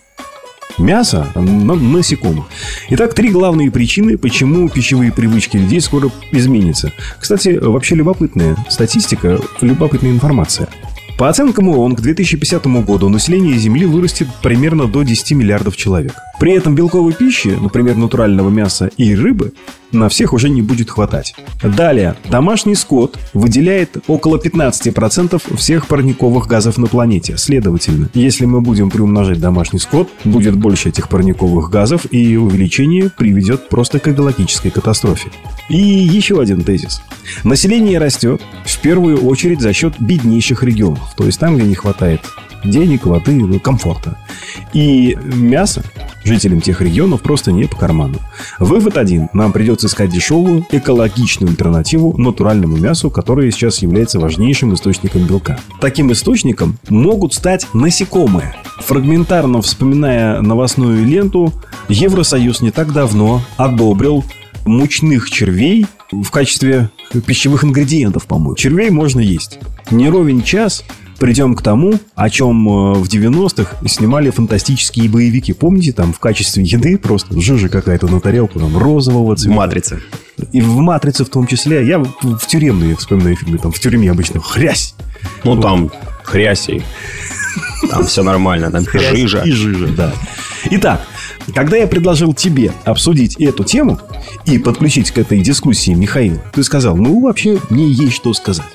Мясо 0.77 1.27
на 1.35 1.75
насекомых. 1.75 2.45
Итак, 2.89 3.13
три 3.13 3.29
главные 3.31 3.71
причины, 3.71 4.17
почему 4.17 4.69
пищевые 4.69 5.11
привычки 5.11 5.57
людей 5.57 5.81
скоро 5.81 6.09
изменятся. 6.31 6.93
Кстати, 7.19 7.57
вообще 7.61 7.95
любопытная 7.95 8.55
статистика, 8.69 9.39
любопытная 9.61 10.11
информация. 10.11 10.69
По 11.17 11.27
оценкам 11.27 11.67
ООН, 11.67 11.97
к 11.97 12.01
2050 12.01 12.65
году 12.85 13.09
население 13.09 13.57
Земли 13.57 13.85
вырастет 13.85 14.29
примерно 14.41 14.87
до 14.87 15.03
10 15.03 15.31
миллиардов 15.33 15.75
человек. 15.75 16.13
При 16.39 16.53
этом 16.53 16.73
белковой 16.73 17.13
пищи, 17.13 17.49
например, 17.49 17.97
натурального 17.97 18.49
мяса 18.49 18.89
и 18.95 19.13
рыбы, 19.13 19.51
на 19.91 20.07
всех 20.07 20.33
уже 20.33 20.49
не 20.49 20.61
будет 20.61 20.89
хватать. 20.89 21.35
Далее, 21.61 22.15
домашний 22.29 22.75
скот 22.75 23.17
выделяет 23.33 23.97
около 24.07 24.37
15% 24.37 25.57
всех 25.57 25.87
парниковых 25.87 26.47
газов 26.47 26.77
на 26.77 26.87
планете. 26.87 27.37
Следовательно, 27.37 28.09
если 28.13 28.45
мы 28.45 28.61
будем 28.61 28.89
приумножать 28.89 29.39
домашний 29.39 29.79
скот, 29.79 30.09
будет 30.23 30.55
больше 30.55 30.89
этих 30.89 31.09
парниковых 31.09 31.69
газов, 31.69 32.05
и 32.11 32.37
увеличение 32.37 33.09
приведет 33.09 33.67
просто 33.67 33.99
к 33.99 34.07
экологической 34.07 34.69
катастрофе. 34.69 35.31
И 35.69 35.77
еще 35.77 36.39
один 36.39 36.63
тезис. 36.63 37.01
Население 37.43 37.99
растет 37.99 38.41
в 38.63 38.79
первую 38.79 39.25
очередь 39.25 39.61
за 39.61 39.73
счет 39.73 39.95
беднейших 39.99 40.63
регионов, 40.63 41.13
то 41.17 41.25
есть 41.25 41.39
там, 41.39 41.57
где 41.57 41.65
не 41.65 41.75
хватает 41.75 42.21
денег, 42.63 43.05
воды, 43.05 43.33
ну, 43.33 43.59
комфорта. 43.59 44.17
И 44.73 45.17
мясо 45.23 45.83
жителям 46.23 46.61
тех 46.61 46.81
регионов 46.81 47.21
просто 47.21 47.51
не 47.51 47.65
по 47.65 47.75
карману. 47.75 48.19
Вывод 48.59 48.97
один. 48.97 49.29
Нам 49.33 49.51
придется 49.51 49.87
искать 49.87 50.09
дешевую, 50.09 50.65
экологичную 50.71 51.51
альтернативу 51.51 52.15
натуральному 52.17 52.77
мясу, 52.77 53.09
которое 53.09 53.51
сейчас 53.51 53.81
является 53.81 54.19
важнейшим 54.19 54.73
источником 54.73 55.25
белка. 55.25 55.59
Таким 55.81 56.11
источником 56.11 56.77
могут 56.89 57.33
стать 57.33 57.67
насекомые. 57.73 58.55
Фрагментарно 58.79 59.61
вспоминая 59.61 60.41
новостную 60.41 61.05
ленту, 61.05 61.53
Евросоюз 61.87 62.61
не 62.61 62.71
так 62.71 62.93
давно 62.93 63.41
одобрил 63.57 64.23
мучных 64.65 65.29
червей 65.31 65.87
в 66.11 66.29
качестве 66.29 66.89
пищевых 67.25 67.63
ингредиентов, 67.63 68.25
по-моему. 68.25 68.55
Червей 68.55 68.89
можно 68.89 69.19
есть. 69.19 69.59
Не 69.89 70.09
ровен 70.09 70.43
час 70.43 70.83
придем 71.19 71.55
к 71.55 71.61
тому, 71.61 71.93
о 72.15 72.29
чем 72.29 72.67
э, 72.67 72.93
в 72.93 73.07
90-х 73.07 73.77
снимали 73.87 74.29
фантастические 74.29 75.09
боевики. 75.09 75.53
Помните, 75.53 75.93
там 75.93 76.13
в 76.13 76.19
качестве 76.19 76.63
еды 76.63 76.97
просто 76.97 77.39
жижа 77.39 77.69
какая-то 77.69 78.07
на 78.07 78.19
тарелку, 78.19 78.59
там 78.59 78.77
розового 78.77 79.35
цвета. 79.35 79.55
Матрица. 79.55 79.99
И 80.53 80.61
в 80.61 80.77
«Матрице» 80.77 81.25
в 81.25 81.29
том 81.29 81.45
числе. 81.47 81.85
Я 81.85 81.99
в 81.99 82.47
тюремные 82.47 82.95
вспоминаю 82.95 83.35
фильмы. 83.35 83.57
Там 83.57 83.71
в 83.71 83.79
тюрьме 83.79 84.09
обычно 84.09 84.39
хрясь. 84.39 84.95
Ну, 85.43 85.59
там 85.61 85.91
хряси. 86.23 86.81
Там 87.89 88.05
все 88.05 88.23
нормально, 88.23 88.71
там 88.71 88.85
жижа. 88.91 89.41
И 89.41 89.51
жижа, 89.51 89.87
да. 89.87 90.13
Итак, 90.71 91.01
когда 91.53 91.77
я 91.77 91.87
предложил 91.87 92.33
тебе 92.33 92.71
обсудить 92.85 93.35
эту 93.35 93.63
тему 93.63 93.99
и 94.45 94.57
подключить 94.57 95.11
к 95.11 95.17
этой 95.17 95.39
дискуссии 95.41 95.91
Михаила, 95.91 96.41
ты 96.53 96.63
сказал, 96.63 96.95
ну, 96.95 97.21
вообще, 97.21 97.59
мне 97.69 97.89
есть 97.89 98.13
что 98.13 98.33
сказать. 98.33 98.65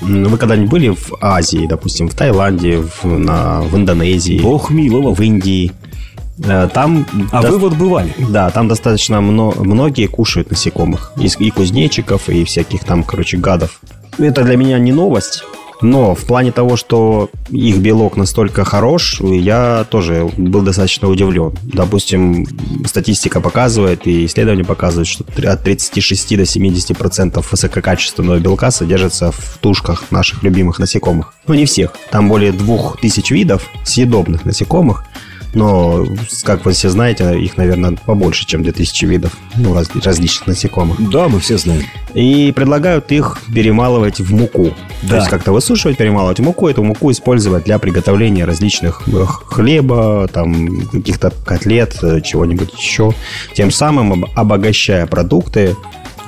Вы 0.00 0.36
когда-нибудь 0.38 0.70
были 0.70 0.88
в 0.90 1.12
Азии, 1.20 1.66
допустим, 1.66 2.08
в 2.08 2.14
Таиланде, 2.14 2.78
в, 2.78 3.04
на- 3.06 3.62
в 3.62 3.74
Индонезии, 3.76 4.40
Бог 4.40 4.70
миловал. 4.70 5.14
в 5.14 5.20
Индии? 5.22 5.72
Э, 6.44 6.68
Там 6.72 7.06
А 7.32 7.42
до- 7.42 7.52
вы 7.52 7.58
вот 7.58 7.74
бывали? 7.74 8.14
Да, 8.30 8.50
там 8.50 8.68
достаточно 8.68 9.20
мно- 9.20 9.54
многие 9.56 10.06
кушают 10.06 10.50
насекомых. 10.50 11.12
И, 11.16 11.26
и 11.38 11.50
кузнечиков, 11.50 12.28
и 12.28 12.44
всяких 12.44 12.84
там, 12.84 13.02
короче, 13.04 13.38
гадов. 13.38 13.80
Это 14.18 14.42
для 14.44 14.56
меня 14.56 14.78
не 14.78 14.92
новость. 14.92 15.44
Но 15.82 16.14
в 16.14 16.24
плане 16.24 16.52
того, 16.52 16.76
что 16.76 17.30
их 17.50 17.78
белок 17.78 18.16
настолько 18.16 18.64
хорош, 18.64 19.20
я 19.20 19.86
тоже 19.90 20.30
был 20.36 20.62
достаточно 20.62 21.08
удивлен. 21.08 21.54
Допустим, 21.62 22.46
статистика 22.86 23.40
показывает, 23.40 24.06
и 24.06 24.26
исследования 24.26 24.64
показывают, 24.64 25.08
что 25.08 25.24
от 25.50 25.62
36 25.62 26.36
до 26.36 26.46
70 26.46 26.96
процентов 26.96 27.52
высококачественного 27.52 28.38
белка 28.38 28.70
содержится 28.70 29.32
в 29.32 29.58
тушках 29.60 30.10
наших 30.10 30.42
любимых 30.42 30.78
насекомых. 30.78 31.34
Ну, 31.46 31.54
не 31.54 31.66
всех. 31.66 31.92
Там 32.10 32.28
более 32.28 32.52
2000 32.52 33.32
видов 33.32 33.66
съедобных 33.84 34.44
насекомых. 34.44 35.04
Но, 35.56 36.06
как 36.44 36.64
вы 36.64 36.72
все 36.72 36.90
знаете, 36.90 37.38
их, 37.40 37.56
наверное, 37.56 37.92
побольше, 37.92 38.46
чем 38.46 38.62
2000 38.62 39.04
видов 39.06 39.36
ну, 39.56 39.74
раз- 39.74 39.88
различных 40.04 40.46
насекомых. 40.46 41.10
Да, 41.10 41.28
мы 41.28 41.40
все 41.40 41.56
знаем. 41.56 41.82
И 42.14 42.52
предлагают 42.52 43.10
их 43.12 43.38
перемалывать 43.54 44.20
в 44.20 44.32
муку. 44.34 44.74
Да. 45.02 45.08
То 45.08 45.16
есть 45.16 45.28
как-то 45.28 45.52
высушивать, 45.52 45.96
перемалывать 45.96 46.40
в 46.40 46.42
муку, 46.42 46.68
эту 46.68 46.82
муку 46.82 47.10
использовать 47.10 47.64
для 47.64 47.78
приготовления 47.78 48.44
различных 48.44 49.02
э, 49.08 49.24
хлеба, 49.46 50.28
там, 50.32 50.86
каких-то 50.88 51.32
котлет, 51.44 51.98
э, 52.02 52.20
чего-нибудь 52.20 52.72
еще. 52.78 53.12
Тем 53.54 53.70
самым 53.70 54.12
об- 54.24 54.30
обогащая 54.34 55.06
продукты 55.06 55.74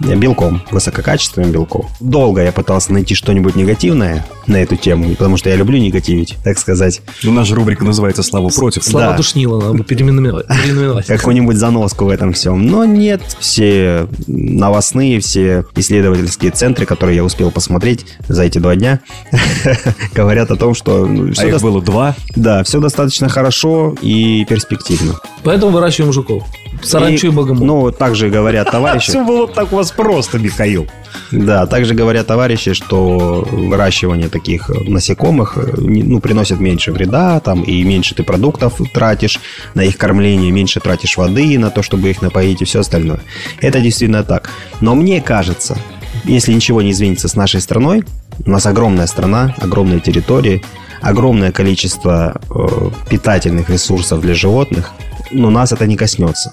белком, 0.00 0.62
высококачественным 0.70 1.50
белком. 1.52 1.86
Долго 2.00 2.42
я 2.42 2.52
пытался 2.52 2.92
найти 2.92 3.14
что-нибудь 3.14 3.56
негативное 3.56 4.26
на 4.46 4.56
эту 4.56 4.76
тему, 4.76 5.10
потому 5.10 5.36
что 5.36 5.50
я 5.50 5.56
люблю 5.56 5.78
негативить, 5.78 6.36
так 6.44 6.58
сказать. 6.58 7.02
У 7.24 7.30
нас 7.30 7.46
же 7.46 7.54
рубрика 7.54 7.84
называется 7.84 8.22
«Слава 8.22 8.48
против». 8.48 8.82
Слава 8.84 9.12
Да. 9.12 9.16
душнила, 9.16 9.60
надо 9.60 9.74
бы 9.74 9.84
переименовать. 9.84 10.46
переименовать. 10.46 11.06
какую-нибудь 11.06 11.56
заноску 11.56 12.06
в 12.06 12.08
этом 12.08 12.32
всем. 12.32 12.66
Но 12.66 12.84
нет, 12.84 13.20
все 13.38 14.06
новостные, 14.26 15.20
все 15.20 15.64
исследовательские 15.76 16.50
центры, 16.52 16.86
которые 16.86 17.16
я 17.16 17.24
успел 17.24 17.50
посмотреть 17.50 18.06
за 18.28 18.44
эти 18.44 18.58
два 18.58 18.74
дня, 18.76 19.00
говорят 20.14 20.50
о 20.50 20.56
том, 20.56 20.74
что 20.74 21.06
ну, 21.06 21.32
А 21.36 21.46
их 21.46 21.60
было 21.60 21.82
два. 21.82 22.14
да, 22.36 22.62
все 22.64 22.80
достаточно 22.80 23.28
хорошо 23.28 23.94
и 24.00 24.44
перспективно. 24.48 25.18
Поэтому 25.44 25.72
выращиваем 25.72 26.12
жуков. 26.12 26.44
Саранчу 26.82 27.28
и, 27.28 27.30
богомол. 27.30 27.64
Ну, 27.66 27.90
также 27.90 28.28
говорят 28.30 28.70
товарищи... 28.70 29.10
Все 29.10 29.24
было 29.24 29.48
так 29.48 29.72
у 29.72 29.76
вас 29.76 29.87
просто, 29.90 30.38
Михаил. 30.38 30.88
Да, 31.30 31.66
также 31.66 31.94
говорят 31.94 32.26
товарищи, 32.26 32.72
что 32.72 33.46
выращивание 33.50 34.28
таких 34.28 34.68
насекомых 34.68 35.58
э, 35.58 35.74
ну, 35.76 36.20
приносит 36.20 36.60
меньше 36.60 36.92
вреда, 36.92 37.40
там, 37.40 37.62
и 37.62 37.82
меньше 37.82 38.14
ты 38.14 38.22
продуктов 38.22 38.80
тратишь 38.92 39.38
на 39.74 39.82
их 39.82 39.98
кормление, 39.98 40.50
меньше 40.50 40.80
тратишь 40.80 41.16
воды 41.16 41.58
на 41.58 41.70
то, 41.70 41.82
чтобы 41.82 42.10
их 42.10 42.22
напоить 42.22 42.62
и 42.62 42.64
все 42.64 42.80
остальное. 42.80 43.20
Это 43.60 43.80
действительно 43.80 44.24
так. 44.24 44.50
Но 44.80 44.94
мне 44.94 45.20
кажется, 45.20 45.76
если 46.24 46.52
ничего 46.52 46.82
не 46.82 46.92
изменится 46.92 47.28
с 47.28 47.36
нашей 47.36 47.60
страной, 47.60 48.04
у 48.46 48.50
нас 48.50 48.66
огромная 48.66 49.06
страна, 49.06 49.54
огромные 49.58 50.00
территории, 50.00 50.62
огромное 51.00 51.52
количество 51.52 52.40
э, 52.50 52.90
питательных 53.10 53.70
ресурсов 53.70 54.20
для 54.20 54.34
животных, 54.34 54.92
но 55.30 55.50
нас 55.50 55.72
это 55.72 55.86
не 55.86 55.96
коснется. 55.96 56.52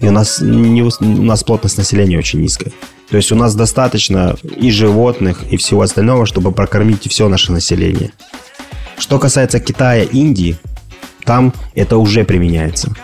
И 0.00 0.08
у 0.08 0.10
нас, 0.10 0.40
не, 0.40 0.82
у 0.82 1.22
нас 1.22 1.44
плотность 1.44 1.78
населения 1.78 2.18
очень 2.18 2.40
низкая. 2.40 2.72
То 3.10 3.16
есть 3.16 3.30
у 3.32 3.36
нас 3.36 3.54
достаточно 3.54 4.36
и 4.56 4.70
животных, 4.70 5.44
и 5.50 5.56
всего 5.56 5.82
остального, 5.82 6.26
чтобы 6.26 6.52
прокормить 6.52 7.08
все 7.08 7.28
наше 7.28 7.52
население. 7.52 8.12
Что 8.98 9.18
касается 9.18 9.60
Китая, 9.60 10.02
Индии, 10.02 10.56
там 11.24 11.52
это 11.74 11.96
уже 11.98 12.24
применяется. 12.24 12.94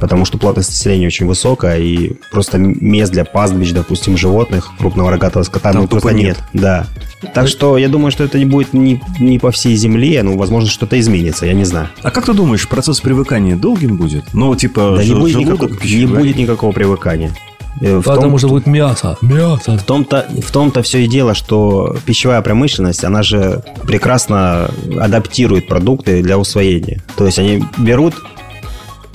Потому 0.00 0.24
что 0.24 0.38
плотность 0.38 0.70
населения 0.70 1.06
очень 1.06 1.26
высокая, 1.26 1.78
и 1.78 2.12
просто 2.30 2.58
мест 2.58 3.12
для 3.12 3.24
пастбищ, 3.24 3.70
допустим, 3.72 4.16
животных, 4.16 4.70
крупного 4.78 5.10
рогатого 5.10 5.42
скота, 5.42 5.72
Там 5.72 5.82
ну, 5.82 5.88
просто 5.88 6.08
тупо 6.10 6.18
нет. 6.18 6.38
Да. 6.52 6.86
Так 7.34 7.48
что 7.48 7.78
я 7.78 7.88
думаю, 7.88 8.10
что 8.10 8.24
это 8.24 8.38
не 8.38 8.44
будет 8.44 8.72
не, 8.72 9.00
не 9.18 9.38
по 9.38 9.50
всей 9.50 9.74
земле, 9.76 10.22
ну, 10.22 10.36
возможно, 10.36 10.68
что-то 10.68 10.98
изменится, 11.00 11.46
я 11.46 11.54
не 11.54 11.64
знаю. 11.64 11.88
А 12.02 12.10
как 12.10 12.26
ты 12.26 12.34
думаешь, 12.34 12.68
процесс 12.68 13.00
привыкания 13.00 13.56
долгим 13.56 13.96
будет? 13.96 14.24
Ну, 14.34 14.54
типа, 14.54 14.94
Да 14.96 15.02
не 15.04 15.10
ж- 15.10 15.14
будет, 15.14 15.32
желудок 15.32 15.52
никакого, 15.54 15.70
не 15.70 15.78
пищеварит? 15.78 16.18
будет 16.18 16.36
никакого 16.36 16.72
привыкания. 16.72 17.32
Э, 17.80 17.98
в 17.98 18.04
том- 18.04 18.14
Потому 18.14 18.38
что 18.38 18.48
будет 18.48 18.66
мясо. 18.66 19.18
Мясо. 19.20 19.76
В 19.76 19.82
том-то, 19.82 20.26
в 20.42 20.50
том-то 20.50 20.82
все 20.82 21.04
и 21.04 21.08
дело, 21.08 21.34
что 21.34 21.96
пищевая 22.06 22.40
промышленность, 22.42 23.04
она 23.04 23.22
же 23.22 23.62
прекрасно 23.82 24.70
адаптирует 24.98 25.68
продукты 25.68 26.22
для 26.22 26.38
усвоения. 26.38 27.02
То 27.16 27.26
есть 27.26 27.38
они 27.38 27.64
берут 27.78 28.14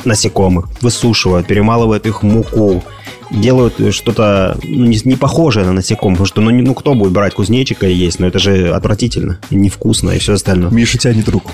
насекомых, 0.05 0.67
высушивают, 0.81 1.47
перемалывают 1.47 2.05
их 2.05 2.23
в 2.23 2.25
муку, 2.25 2.83
делают 3.31 3.75
что-то 3.93 4.57
ну, 4.63 4.85
не, 4.85 4.99
не 5.05 5.15
похожее 5.15 5.65
на 5.65 5.71
насекомых, 5.71 6.17
потому 6.17 6.27
что 6.27 6.41
ну, 6.41 6.49
не- 6.49 6.63
ну 6.63 6.73
кто 6.73 6.93
будет 6.93 7.13
брать 7.13 7.33
кузнечика 7.33 7.87
и 7.87 7.93
есть, 7.93 8.19
ну 8.19 8.27
это 8.27 8.39
же 8.39 8.69
отвратительно, 8.71 9.39
и 9.49 9.55
невкусно 9.55 10.11
и 10.11 10.19
все 10.19 10.33
остальное. 10.33 10.71
Миша 10.71 10.97
тянет 10.97 11.29
руку. 11.29 11.51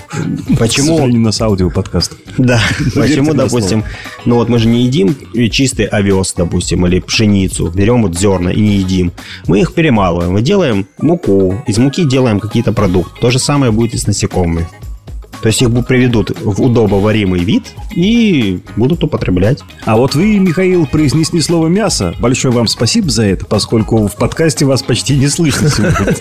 Почему? 0.58 0.96
сожалению, 0.96 1.20
у 1.20 1.24
нас 1.24 1.40
аудиоподкаст. 1.40 2.14
Да, 2.36 2.60
почему, 2.94 3.32
на 3.32 3.44
допустим, 3.44 3.84
ну 4.24 4.36
вот 4.36 4.48
мы 4.48 4.58
же 4.58 4.68
не 4.68 4.84
едим 4.84 5.16
чистый 5.50 5.86
овес, 5.86 6.34
допустим, 6.36 6.86
или 6.86 7.00
пшеницу, 7.00 7.70
берем 7.70 8.02
вот 8.02 8.18
зерна 8.18 8.50
и 8.50 8.60
не 8.60 8.76
едим. 8.76 9.12
Мы 9.46 9.60
их 9.60 9.72
перемалываем, 9.72 10.32
мы 10.32 10.42
делаем 10.42 10.86
муку, 11.00 11.62
из 11.66 11.78
муки 11.78 12.04
делаем 12.04 12.40
какие-то 12.40 12.72
продукты. 12.72 13.20
То 13.20 13.30
же 13.30 13.38
самое 13.38 13.72
будет 13.72 13.94
и 13.94 13.98
с 13.98 14.06
насекомыми. 14.06 14.68
То 15.42 15.48
есть 15.48 15.62
их 15.62 15.68
приведут 15.86 16.32
в 16.40 16.62
удобоваримый 16.62 17.40
вид 17.40 17.64
и 17.94 18.60
будут 18.76 19.04
употреблять. 19.04 19.62
А 19.84 19.96
вот 19.96 20.14
вы, 20.14 20.38
Михаил, 20.38 20.86
произнесли 20.86 21.40
слово 21.40 21.68
«мясо». 21.68 22.14
Большое 22.18 22.52
вам 22.52 22.66
спасибо 22.66 23.10
за 23.10 23.24
это, 23.24 23.46
поскольку 23.46 24.08
в 24.08 24.16
подкасте 24.16 24.64
вас 24.64 24.82
почти 24.82 25.16
не 25.16 25.28
слышно. 25.28 25.68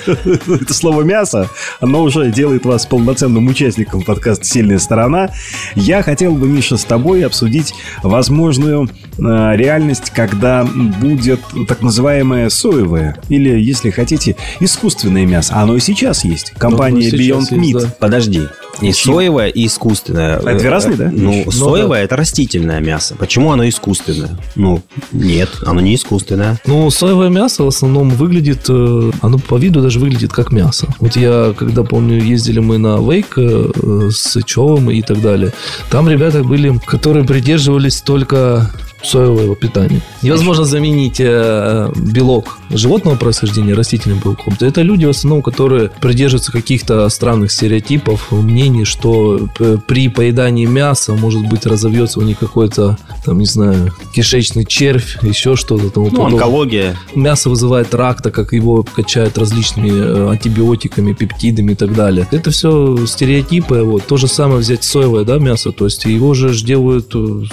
Это 0.06 0.73
слово 0.73 1.01
«мясо», 1.01 1.49
оно 1.80 2.03
уже 2.03 2.32
делает 2.32 2.65
вас 2.65 2.86
полноценным 2.86 3.47
участником 3.47 4.03
подкаста 4.03 4.45
«Сильная 4.45 4.80
сторона». 4.80 5.30
Я 5.75 6.03
хотел 6.03 6.34
бы, 6.34 6.47
Миша, 6.47 6.77
с 6.77 6.84
тобой 6.84 7.25
обсудить 7.25 7.73
возможную 8.03 8.88
э, 9.17 9.56
реальность, 9.56 10.12
когда 10.12 10.63
будет 10.65 11.41
так 11.67 11.82
называемое 11.82 12.49
соевое, 12.49 13.17
или, 13.30 13.60
если 13.60 13.89
хотите, 13.89 14.36
искусственное 14.60 15.25
мясо. 15.25 15.56
Оно 15.56 15.75
и 15.75 15.80
сейчас 15.80 16.23
есть. 16.23 16.51
Компания 16.51 17.10
Ну, 17.12 17.17
сейчас 17.17 17.51
Beyond 17.51 17.60
Meat. 17.60 17.88
Подожди. 17.99 18.41
И 18.82 18.92
соевое, 18.94 19.48
и 19.50 19.66
искусственное. 19.66 20.38
А 20.38 20.50
это 20.52 20.60
две 20.60 20.70
разные, 20.70 20.98
да, 20.98 21.10
Ну, 21.12 21.32
вещи? 21.46 21.50
соевое 21.50 22.04
это 22.04 22.16
растительное 22.16 22.80
мясо. 22.80 23.16
Почему 23.18 23.52
оно 23.52 23.68
искусственное? 23.68 24.38
Ну, 24.56 24.82
нет, 25.12 25.50
оно 25.66 25.82
не 25.82 25.96
искусственное. 25.96 26.60
Ну, 26.66 26.90
соевое 26.92 27.30
мясо 27.30 27.63
в 27.63 27.68
основном 27.68 28.10
выглядит, 28.10 28.66
э, 28.70 29.12
оно 29.22 29.40
по 29.40 29.56
виду 29.58 29.82
даже 29.82 30.00
выглядит 30.00 30.32
как 30.32 30.52
мясо. 30.52 30.88
Вот 31.00 31.16
я, 31.16 31.54
когда 31.58 31.84
помню, 31.84 32.22
ездили 32.22 32.60
мы 32.60 32.78
на 32.78 32.98
Вейк 32.98 33.38
э, 33.38 34.10
с 34.12 34.18
Сычевым 34.32 34.92
и 34.92 35.02
так 35.02 35.22
далее, 35.22 35.54
там 35.90 36.10
ребята 36.10 36.44
были, 36.44 36.78
которые 36.86 37.26
придерживались 37.26 38.02
только 38.02 38.72
соевого 39.08 39.56
питания. 39.56 40.02
Невозможно 40.22 40.63
заменить 40.65 41.20
э, 41.20 41.91
белок 41.96 42.58
животного 42.70 43.15
происхождения 43.15 43.74
растительным 43.74 44.20
белком. 44.20 44.56
Это 44.60 44.82
люди 44.82 45.06
в 45.06 45.10
основном, 45.10 45.41
которые 45.41 45.89
придерживаются 46.02 46.52
каких-то 46.52 47.08
странных 47.10 47.52
стереотипов, 47.52 48.32
мнений, 48.32 48.84
что 48.86 49.39
п- 49.58 49.78
при 49.88 50.10
поедании 50.10 50.65
мяса, 50.65 51.13
может 51.13 51.48
быть, 51.48 51.65
разовьется 51.65 52.20
у 52.20 52.24
них 52.24 52.39
какой-то, 52.39 52.98
там, 53.26 53.39
не 53.39 53.46
знаю, 53.46 53.93
кишечный 54.13 54.65
червь, 54.65 55.17
еще 55.22 55.56
что-то 55.56 55.89
тому 55.89 56.08
Ну, 56.08 56.12
подобное. 56.12 56.34
онкология. 56.36 56.96
Мясо 57.15 57.50
вызывает 57.50 57.93
рак, 57.93 58.22
так 58.22 58.34
как 58.34 58.54
его 58.54 58.84
качают 58.84 59.38
различными 59.38 59.89
э, 59.91 60.30
антибиотиками, 60.32 61.13
пептидами 61.13 61.72
и 61.72 61.76
так 61.76 61.93
далее. 61.93 62.28
Это 62.32 62.52
все 62.52 63.06
стереотипы. 63.06 63.82
Вот. 63.84 64.06
То 64.06 64.17
же 64.17 64.28
самое 64.28 64.60
взять 64.60 64.84
соевое 64.84 65.24
да, 65.24 65.38
мясо. 65.38 65.72
То 65.72 65.86
есть 65.86 66.06
его 66.06 66.34
же 66.34 66.54
делают 66.63 67.12
э, 67.15 67.43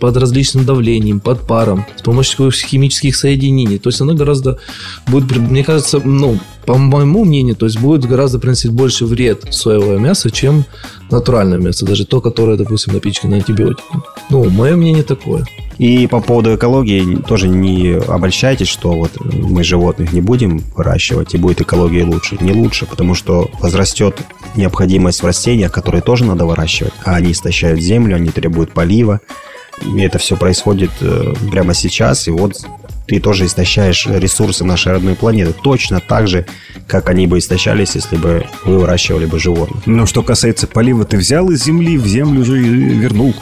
под 0.00 0.16
различным 0.16 0.64
давлением, 0.64 1.01
под 1.20 1.46
паром, 1.46 1.84
с 1.96 2.02
помощью 2.02 2.50
химических 2.50 3.16
соединений. 3.16 3.78
То 3.78 3.88
есть 3.88 4.00
оно 4.00 4.14
гораздо 4.14 4.58
будет, 5.06 5.36
мне 5.36 5.64
кажется, 5.64 6.00
ну, 6.04 6.38
по 6.66 6.76
моему 6.76 7.24
мнению, 7.24 7.56
то 7.56 7.66
есть 7.66 7.78
будет 7.80 8.04
гораздо 8.04 8.38
приносить 8.38 8.70
больше 8.70 9.04
вред 9.04 9.46
соевое 9.50 9.98
мясо, 9.98 10.30
чем 10.30 10.64
натуральное 11.10 11.58
мясо, 11.58 11.84
даже 11.84 12.06
то, 12.06 12.20
которое, 12.20 12.56
допустим, 12.56 12.94
напичкано 12.94 13.36
антибиотиками. 13.36 14.02
Ну, 14.30 14.48
мое 14.48 14.76
мнение 14.76 15.02
такое. 15.02 15.44
И 15.78 16.06
по 16.06 16.20
поводу 16.20 16.54
экологии 16.54 17.16
тоже 17.16 17.48
не 17.48 17.94
обольщайтесь, 17.94 18.68
что 18.68 18.92
вот 18.92 19.10
мы 19.20 19.64
животных 19.64 20.12
не 20.12 20.20
будем 20.20 20.62
выращивать 20.76 21.34
и 21.34 21.38
будет 21.38 21.60
экология 21.60 22.04
лучше. 22.04 22.36
Не 22.40 22.52
лучше, 22.52 22.86
потому 22.86 23.14
что 23.14 23.50
возрастет 23.60 24.20
необходимость 24.54 25.22
в 25.22 25.26
растениях, 25.26 25.72
которые 25.72 26.02
тоже 26.02 26.24
надо 26.24 26.44
выращивать, 26.46 26.92
а 27.04 27.16
они 27.16 27.32
истощают 27.32 27.80
землю, 27.80 28.16
они 28.16 28.28
требуют 28.28 28.72
полива. 28.72 29.20
И 29.84 30.00
это 30.00 30.18
все 30.18 30.36
происходит 30.36 30.90
э, 31.00 31.34
прямо 31.50 31.74
сейчас, 31.74 32.28
и 32.28 32.30
вот 32.30 32.54
ты 33.06 33.20
тоже 33.20 33.46
истощаешь 33.46 34.06
ресурсы 34.06 34.64
нашей 34.64 34.92
родной 34.92 35.14
планеты. 35.14 35.52
Точно 35.52 36.00
так 36.00 36.28
же, 36.28 36.46
как 36.86 37.10
они 37.10 37.26
бы 37.26 37.38
истощались, 37.38 37.94
если 37.94 38.16
бы 38.16 38.46
вы 38.64 38.78
выращивали 38.78 39.26
бы 39.26 39.38
животных. 39.38 39.86
Но 39.86 40.06
что 40.06 40.22
касается 40.22 40.66
полива, 40.66 41.04
ты 41.04 41.16
взял 41.16 41.50
из 41.50 41.64
земли, 41.64 41.98
в 41.98 42.06
землю 42.06 42.44
же 42.44 42.58
вернул. 42.58 43.34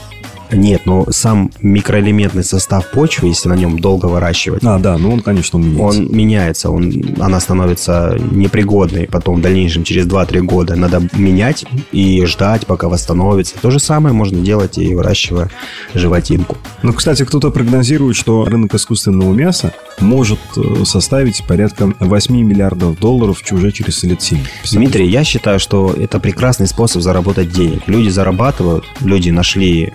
Нет, 0.52 0.82
но 0.86 1.06
сам 1.10 1.50
микроэлементный 1.60 2.44
состав 2.44 2.90
почвы, 2.90 3.28
если 3.28 3.48
на 3.48 3.54
нем 3.56 3.78
долго 3.78 4.06
выращивать, 4.06 4.62
А, 4.64 4.78
да, 4.78 4.98
ну 4.98 5.12
он, 5.12 5.20
конечно, 5.20 5.58
меняется. 5.58 6.00
он 6.00 6.12
меняется, 6.12 6.70
он, 6.70 6.92
она 7.20 7.40
становится 7.40 8.16
непригодной. 8.30 9.06
Потом 9.06 9.36
в 9.36 9.40
дальнейшем, 9.42 9.84
через 9.84 10.06
2-3 10.06 10.40
года, 10.40 10.76
надо 10.76 11.02
менять 11.12 11.64
и 11.92 12.24
ждать, 12.26 12.66
пока 12.66 12.88
восстановится. 12.88 13.54
То 13.60 13.70
же 13.70 13.78
самое 13.78 14.14
можно 14.14 14.40
делать 14.40 14.78
и 14.78 14.94
выращивая 14.94 15.50
животинку. 15.94 16.56
Ну, 16.82 16.92
кстати, 16.92 17.24
кто-то 17.24 17.50
прогнозирует, 17.50 18.16
что 18.16 18.44
рынок 18.44 18.74
искусственного 18.74 19.32
мяса 19.32 19.72
может 20.00 20.38
э, 20.56 20.84
составить 20.84 21.44
порядка 21.46 21.92
8 22.00 22.34
миллиардов 22.34 22.98
долларов 22.98 23.42
уже 23.50 23.72
через 23.72 24.02
лет 24.02 24.22
7. 24.22 24.38
Дмитрий, 24.72 25.08
я 25.08 25.24
считаю, 25.24 25.58
что 25.58 25.92
это 25.92 26.18
прекрасный 26.20 26.66
способ 26.66 27.02
заработать 27.02 27.52
денег. 27.52 27.82
Люди 27.86 28.08
зарабатывают, 28.08 28.84
люди 29.00 29.30
нашли 29.30 29.92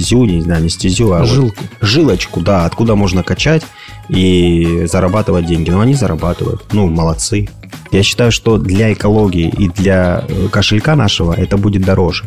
стезю, 0.00 0.24
не 0.24 0.40
знаю, 0.42 0.62
не 0.62 0.68
стезю, 0.68 1.12
а 1.12 1.20
вот 1.20 1.28
Жилку. 1.28 1.64
жилочку, 1.80 2.40
да, 2.40 2.64
откуда 2.64 2.94
можно 2.96 3.22
качать 3.22 3.62
и 4.08 4.86
зарабатывать 4.90 5.46
деньги. 5.46 5.70
Но 5.70 5.80
они 5.80 5.94
зарабатывают. 5.94 6.62
Ну, 6.72 6.88
молодцы. 6.88 7.48
Я 7.92 8.02
считаю, 8.02 8.32
что 8.32 8.58
для 8.58 8.92
экологии 8.92 9.48
и 9.56 9.68
для 9.68 10.24
э, 10.28 10.48
кошелька 10.50 10.96
нашего 10.96 11.32
это 11.32 11.56
будет 11.56 11.82
дороже. 11.82 12.24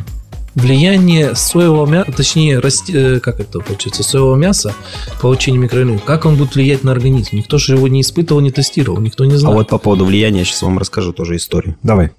влияние 0.55 1.35
соевого 1.35 1.85
мяса, 1.85 2.11
точнее, 2.11 2.59
расти, 2.59 2.93
э, 2.95 3.19
как 3.19 3.39
это 3.41 3.59
получается, 3.59 4.01
соевого 4.03 4.35
мяса, 4.35 4.73
получение 5.21 5.61
микроэлементов, 5.61 6.05
как 6.05 6.25
он 6.25 6.35
будет 6.35 6.55
влиять 6.55 6.83
на 6.83 6.91
организм? 6.93 7.35
Никто 7.35 7.57
же 7.57 7.75
его 7.75 7.87
не 7.87 8.01
испытывал, 8.01 8.41
не 8.41 8.51
тестировал, 8.51 8.99
никто 9.01 9.25
не 9.25 9.35
А 9.35 9.37
знает. 9.37 9.55
вот 9.57 9.67
по 9.69 9.77
поводу 9.77 10.05
влияния 10.05 10.39
я 10.39 10.45
сейчас 10.45 10.61
вам 10.61 10.79
расскажу 10.79 11.11
тоже 11.13 11.35
историю. 11.35 11.75
Давай. 11.83 12.11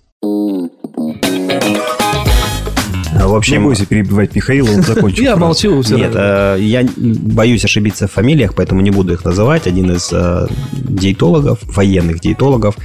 А, 3.19 3.27
В 3.27 3.31
Не 3.31 3.37
общем, 3.37 3.65
бойся 3.65 3.87
перебивать 3.87 4.35
Михаила, 4.35 4.71
он 4.71 4.83
закончил. 4.83 5.23
Я 5.25 5.37
молчу 5.37 5.81
все 5.83 5.97
Нет, 5.97 6.13
э, 6.15 6.57
я 6.61 6.87
боюсь 6.97 7.65
ошибиться 7.65 8.07
в 8.09 8.13
фамилиях, 8.13 8.55
поэтому 8.55 8.81
не 8.81 8.91
буду 8.91 9.13
их 9.13 9.25
называть. 9.25 9.67
Один 9.67 9.91
из 9.93 10.09
э, 10.13 10.47
диетологов, 10.73 11.59
военных 11.65 12.21
диетологов, 12.21 12.77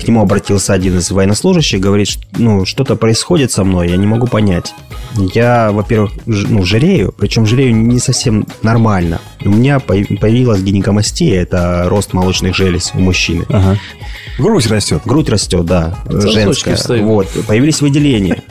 К 0.00 0.08
нему 0.08 0.22
обратился 0.22 0.72
один 0.72 0.98
из 0.98 1.10
военнослужащих, 1.10 1.80
говорит, 1.80 2.08
что, 2.08 2.22
ну, 2.38 2.64
что-то 2.64 2.96
происходит 2.96 3.52
со 3.52 3.62
мной, 3.64 3.88
я 3.90 3.96
не 3.96 4.06
могу 4.06 4.26
понять. 4.26 4.74
Я, 5.34 5.70
во-первых, 5.70 6.12
ж- 6.26 6.46
ну, 6.48 6.64
жирею, 6.64 7.12
причем 7.16 7.44
жирею 7.46 7.76
не 7.76 7.98
совсем 7.98 8.46
нормально. 8.62 9.20
У 9.44 9.50
меня 9.50 9.78
появ- 9.78 10.18
появилась 10.18 10.62
гинекомастия, 10.62 11.42
это 11.42 11.84
рост 11.88 12.14
молочных 12.14 12.56
желез 12.56 12.92
у 12.94 13.00
мужчины. 13.00 13.44
Ага. 13.50 13.78
Грудь 14.38 14.66
растет. 14.68 15.02
Грудь 15.04 15.28
растет, 15.28 15.66
да, 15.66 15.98
Сосочки 16.06 16.32
женская. 16.32 16.74
встают. 16.76 17.04
Вот, 17.04 17.28
появились 17.46 17.80
выделения. 17.82 18.42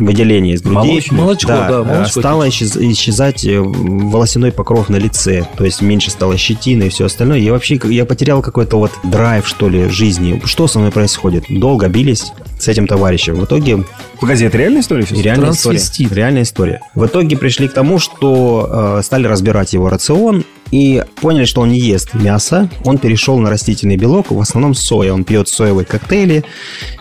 Выделение 0.00 0.54
из 0.54 0.62
груди. 0.62 0.76
Молочные? 0.76 1.20
Молочко, 1.20 1.48
да, 1.48 1.68
э, 1.70 1.82
молочко 1.84 2.20
стало 2.20 2.48
исчез- 2.48 2.76
исчезать 2.76 3.44
э, 3.44 3.60
волосяной 3.60 4.50
покров 4.50 4.88
на 4.88 4.96
лице, 4.96 5.46
то 5.56 5.64
есть 5.64 5.82
меньше 5.82 6.10
стало 6.10 6.36
щетины 6.36 6.84
и 6.84 6.88
все 6.88 7.04
остальное. 7.06 7.38
Я 7.38 7.52
вообще 7.52 7.78
я 7.84 8.04
потерял 8.06 8.42
какой-то 8.42 8.78
вот 8.78 8.92
драйв, 9.04 9.46
что 9.46 9.68
ли, 9.68 9.88
жизни. 9.88 10.40
Что 10.44 10.66
со 10.66 10.78
мной 10.78 10.90
происходит? 10.90 11.44
Долго 11.48 11.88
бились 11.88 12.32
с 12.58 12.68
этим 12.68 12.86
товарищем. 12.86 13.34
В 13.34 13.44
итоге 13.44 13.84
Погоди, 14.20 14.44
это 14.44 14.58
реальная 14.58 14.80
история 14.80 15.06
сейчас? 15.06 15.22
реальная 15.22 15.50
история. 15.52 15.80
Реальная 16.10 16.42
история. 16.42 16.80
В 16.94 17.06
итоге 17.06 17.36
пришли 17.36 17.68
к 17.68 17.72
тому, 17.72 17.98
что 17.98 18.96
э, 18.98 19.02
стали 19.04 19.26
разбирать 19.26 19.72
его 19.72 19.88
рацион 19.88 20.44
и 20.70 21.02
поняли, 21.20 21.44
что 21.44 21.62
он 21.62 21.70
не 21.70 21.78
ест 21.78 22.14
мясо. 22.14 22.68
Он 22.84 22.98
перешел 22.98 23.38
на 23.38 23.50
растительный 23.50 23.96
белок, 23.96 24.30
в 24.30 24.40
основном 24.40 24.74
соя. 24.74 25.12
Он 25.12 25.24
пьет 25.24 25.48
соевые 25.48 25.84
коктейли 25.84 26.44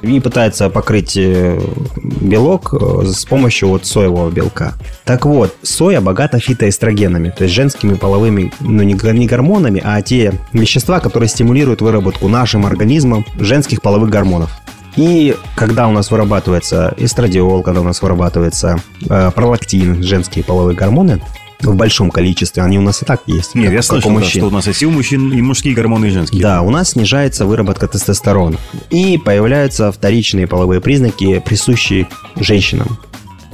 и 0.01 0.19
пытается 0.19 0.69
покрыть 0.69 1.15
э, 1.17 1.60
белок 1.97 2.73
э, 2.73 3.05
с 3.05 3.25
помощью 3.25 3.69
вот 3.69 3.86
соевого 3.86 4.29
белка. 4.29 4.73
Так 5.05 5.25
вот, 5.25 5.55
соя 5.62 6.01
богата 6.01 6.39
фитоэстрогенами, 6.39 7.29
то 7.29 7.43
есть 7.43 7.53
женскими 7.53 7.93
половыми, 7.93 8.51
ну 8.60 8.84
не, 8.84 8.95
гормонами, 9.25 9.82
а 9.84 10.01
те 10.01 10.34
вещества, 10.53 10.99
которые 10.99 11.29
стимулируют 11.29 11.82
выработку 11.82 12.27
нашим 12.27 12.65
организмом 12.65 13.25
женских 13.39 13.82
половых 13.82 14.10
гормонов. 14.10 14.51
И 14.95 15.36
когда 15.55 15.88
у 15.88 15.91
нас 15.91 16.12
вырабатывается 16.12 16.93
эстрадиол, 16.97 17.63
когда 17.63 17.82
у 17.82 17.84
нас 17.84 18.01
вырабатывается 18.01 18.82
э, 19.08 19.32
пролактин, 19.32 20.03
женские 20.03 20.43
половые 20.43 20.75
гормоны, 20.75 21.21
в 21.62 21.76
большом 21.76 22.10
количестве, 22.10 22.63
они 22.63 22.78
у 22.78 22.82
нас 22.82 23.02
и 23.02 23.06
так 23.06 23.22
есть. 23.28 23.54
Нет, 23.56 23.65
как- 23.65 23.74
я 23.74 23.82
слышал, 23.82 24.12
да, 24.17 24.24
что 24.24 24.45
у 24.48 24.50
нас 24.50 24.67
есть 24.67 24.82
и 24.82 24.86
у 24.86 24.91
мужчин, 24.91 25.32
и 25.34 25.41
мужские 25.41 25.74
гормоны, 25.74 26.06
и 26.06 26.10
женские. 26.10 26.41
Да, 26.41 26.62
у 26.62 26.69
нас 26.69 26.91
снижается 26.91 27.45
выработка 27.45 27.88
тестостерона. 27.88 28.58
И 28.89 29.17
появляются 29.17 29.91
вторичные 29.91 30.48
половые 30.48 30.80
признаки, 30.82 31.39
присущие 31.39 32.08
женщинам. 32.38 32.98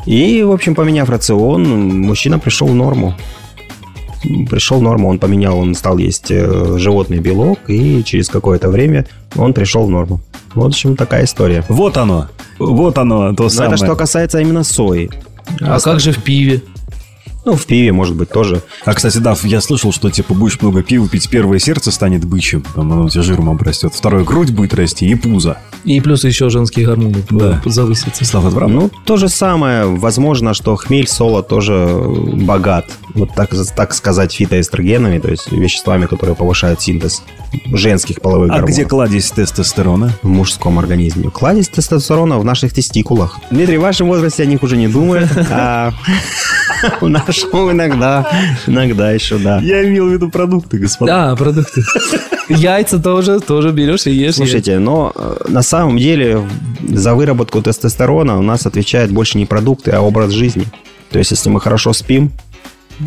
И, 0.06 0.44
в 0.44 0.52
общем, 0.52 0.76
поменяв 0.76 1.10
рацион, 1.10 2.02
мужчина 2.02 2.38
пришел 2.38 2.68
в 2.68 2.76
норму. 2.76 3.16
Пришел 4.50 4.80
в 4.80 4.82
норму, 4.82 5.10
он 5.10 5.20
поменял, 5.20 5.58
он 5.58 5.76
стал 5.76 5.98
есть 6.00 6.32
э, 6.32 6.78
животный 6.80 7.20
белок, 7.20 7.60
и 7.68 8.04
через 8.04 8.28
какое-то 8.30 8.70
время 8.70 9.06
он 9.36 9.54
пришел 9.54 9.86
в 9.86 9.90
норму. 9.90 10.20
Вот, 10.56 10.64
в 10.64 10.68
общем, 10.68 10.96
такая 10.96 11.26
история. 11.26 11.64
Вот 11.70 11.98
оно. 11.98 12.28
Вот 12.58 12.98
оно, 12.98 13.34
то 13.36 13.44
Но 13.44 13.50
самое. 13.50 13.76
это 13.76 13.86
что 13.86 13.96
касается 13.96 14.40
именно 14.40 14.64
сои. 14.64 15.10
А 15.62 15.80
как 15.80 16.00
же 16.00 16.12
в 16.12 16.24
пиве? 16.24 16.62
Ну, 17.46 17.54
в 17.56 17.66
пиве, 17.66 17.92
может 17.92 18.16
быть, 18.16 18.30
тоже. 18.30 18.62
А, 18.86 18.94
кстати, 18.94 19.20
да, 19.20 19.36
я 19.44 19.62
слышал, 19.62 19.92
что, 19.94 20.10
типа, 20.10 20.34
будешь 20.34 20.60
много 20.62 20.82
пива 20.84 21.08
пить, 21.08 21.30
первое 21.30 21.60
сердце 21.60 21.92
станет 21.92 22.26
бычьим, 22.26 22.64
там 22.74 22.92
оно 22.92 23.06
у 23.06 23.10
тебя 23.10 23.22
жиром 23.24 23.50
обрастет, 23.50 23.94
второе 23.94 24.24
грудь 24.24 24.50
будет 24.52 24.74
расти 24.74 25.08
и 25.08 25.16
пузо. 25.16 25.58
И 25.84 26.02
плюс 26.02 26.24
еще 26.24 26.50
женские 26.50 26.88
гормоны 26.88 27.24
Да. 27.30 27.62
завысятся. 27.66 28.26
Слава, 28.26 28.50
правда? 28.50 28.74
Ну, 28.74 28.92
то 29.06 29.18
же 29.18 29.30
самое. 29.30 29.86
Возможно, 29.86 30.54
что 30.56 30.76
хмель 30.76 31.08
соло 31.08 31.44
тоже 31.44 31.88
богат, 32.34 32.86
вот 33.14 33.30
так, 33.36 33.52
так 33.76 33.94
сказать, 33.94 34.34
фитоэстрогенами, 34.34 35.20
то 35.20 35.30
есть 35.30 35.52
веществами, 35.52 36.08
которые 36.08 36.36
повышают 36.36 36.82
синтез 36.82 37.22
женских 37.72 38.22
половых 38.22 38.50
А 38.50 38.54
гормонов. 38.54 38.72
где 38.76 38.86
кладезь 38.86 39.30
тестостерона? 39.32 40.12
в 40.24 40.28
мужском 40.28 40.80
организме. 40.80 41.30
Кладезь 41.30 41.70
тестостерона 41.70 42.40
в 42.40 42.44
наших 42.46 42.74
тестикулах. 42.74 43.40
Дмитрий, 43.52 43.78
в 43.78 43.82
вашем 43.82 44.08
возрасте 44.08 44.44
о 44.44 44.46
них 44.48 44.64
уже 44.64 44.76
не 44.78 44.88
думают, 44.88 45.30
в 47.02 47.10
нашем 47.10 47.72
иногда, 47.72 48.28
иногда 48.68 49.12
еще, 49.12 49.38
да. 49.38 49.60
Я 49.60 49.86
имел 49.88 50.08
в 50.08 50.14
виду 50.14 50.30
продукты, 50.30 50.78
господа. 50.78 51.30
Да, 51.30 51.36
продукты. 51.36 51.84
Яйца 52.50 53.00
тоже, 53.00 53.40
тоже 53.40 53.72
берешь 53.72 54.06
и 54.08 54.12
ешь. 54.12 54.36
Слушайте, 54.36 54.80
но 54.80 55.12
э, 55.16 55.46
на 55.48 55.62
самом 55.62 55.98
деле 55.98 56.48
за 56.88 57.16
выработку 57.16 57.62
тестостерона 57.62 58.38
у 58.38 58.42
нас 58.42 58.66
отвечает 58.66 59.12
больше 59.12 59.38
не 59.38 59.46
продукты, 59.46 59.92
а 59.92 60.02
образ 60.02 60.32
жизни. 60.32 60.66
То 61.10 61.20
есть, 61.20 61.32
если 61.32 61.50
мы 61.50 61.62
хорошо 61.62 61.94
спим, 61.94 62.32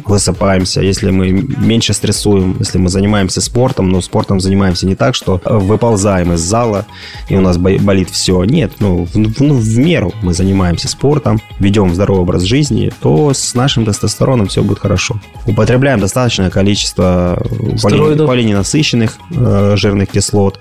высыпаемся, 0.04 0.80
если 0.80 1.10
мы 1.10 1.30
меньше 1.30 1.92
стрессуем, 1.92 2.56
если 2.58 2.78
мы 2.78 2.88
занимаемся 2.88 3.40
спортом, 3.40 3.90
но 3.90 4.00
спортом 4.00 4.40
занимаемся 4.40 4.86
не 4.86 4.94
так, 4.94 5.14
что 5.14 5.40
выползаем 5.44 6.32
из 6.32 6.40
зала 6.40 6.86
и 7.28 7.36
у 7.36 7.40
нас 7.40 7.56
бо- 7.58 7.78
болит 7.78 8.10
все. 8.10 8.44
Нет, 8.44 8.72
ну 8.80 9.04
в, 9.04 9.16
ну, 9.16 9.54
в 9.54 9.78
меру 9.78 10.12
мы 10.22 10.34
занимаемся 10.34 10.88
спортом, 10.88 11.40
ведем 11.58 11.94
здоровый 11.94 12.22
образ 12.22 12.42
жизни, 12.42 12.92
то 13.00 13.32
с 13.32 13.54
нашим 13.54 13.84
тестостероном 13.84 14.48
все 14.48 14.62
будет 14.62 14.78
хорошо. 14.78 15.20
Употребляем 15.46 16.00
достаточное 16.00 16.50
количество 16.50 17.42
Стероидов. 17.76 18.26
полиненасыщенных 18.26 19.18
э, 19.30 19.74
жирных 19.76 20.10
кислот, 20.10 20.60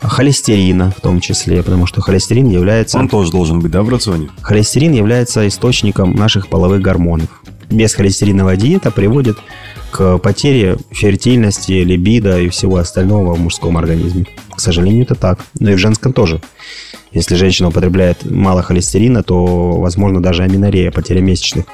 холестерина 0.00 0.92
в 0.96 1.00
том 1.00 1.20
числе, 1.20 1.62
потому 1.62 1.86
что 1.86 2.00
холестерин 2.00 2.48
является... 2.48 2.98
Он 2.98 3.08
тоже 3.08 3.30
должен 3.30 3.60
быть, 3.60 3.72
да, 3.72 3.82
в 3.82 3.88
рационе? 3.88 4.28
Холестерин 4.42 4.92
является 4.92 5.46
источником 5.48 6.14
наших 6.14 6.48
половых 6.48 6.80
гормонов. 6.80 7.28
Безхолестериновая 7.70 8.56
диета 8.56 8.90
приводит 8.90 9.38
к 9.90 10.18
потере 10.18 10.76
фертильности, 10.90 11.72
либидо 11.72 12.40
и 12.40 12.48
всего 12.48 12.76
остального 12.76 13.34
в 13.34 13.40
мужском 13.40 13.76
организме. 13.76 14.26
К 14.54 14.60
сожалению, 14.60 15.04
это 15.04 15.14
так. 15.14 15.44
Но 15.58 15.70
и 15.70 15.74
в 15.74 15.78
женском 15.78 16.12
тоже. 16.12 16.40
Если 17.12 17.36
женщина 17.36 17.68
употребляет 17.68 18.24
мало 18.24 18.62
холестерина, 18.62 19.22
то, 19.22 19.72
возможно, 19.72 20.22
даже 20.22 20.42
аминорея, 20.42 20.90
потеря 20.90 21.20
месячных. 21.20 21.64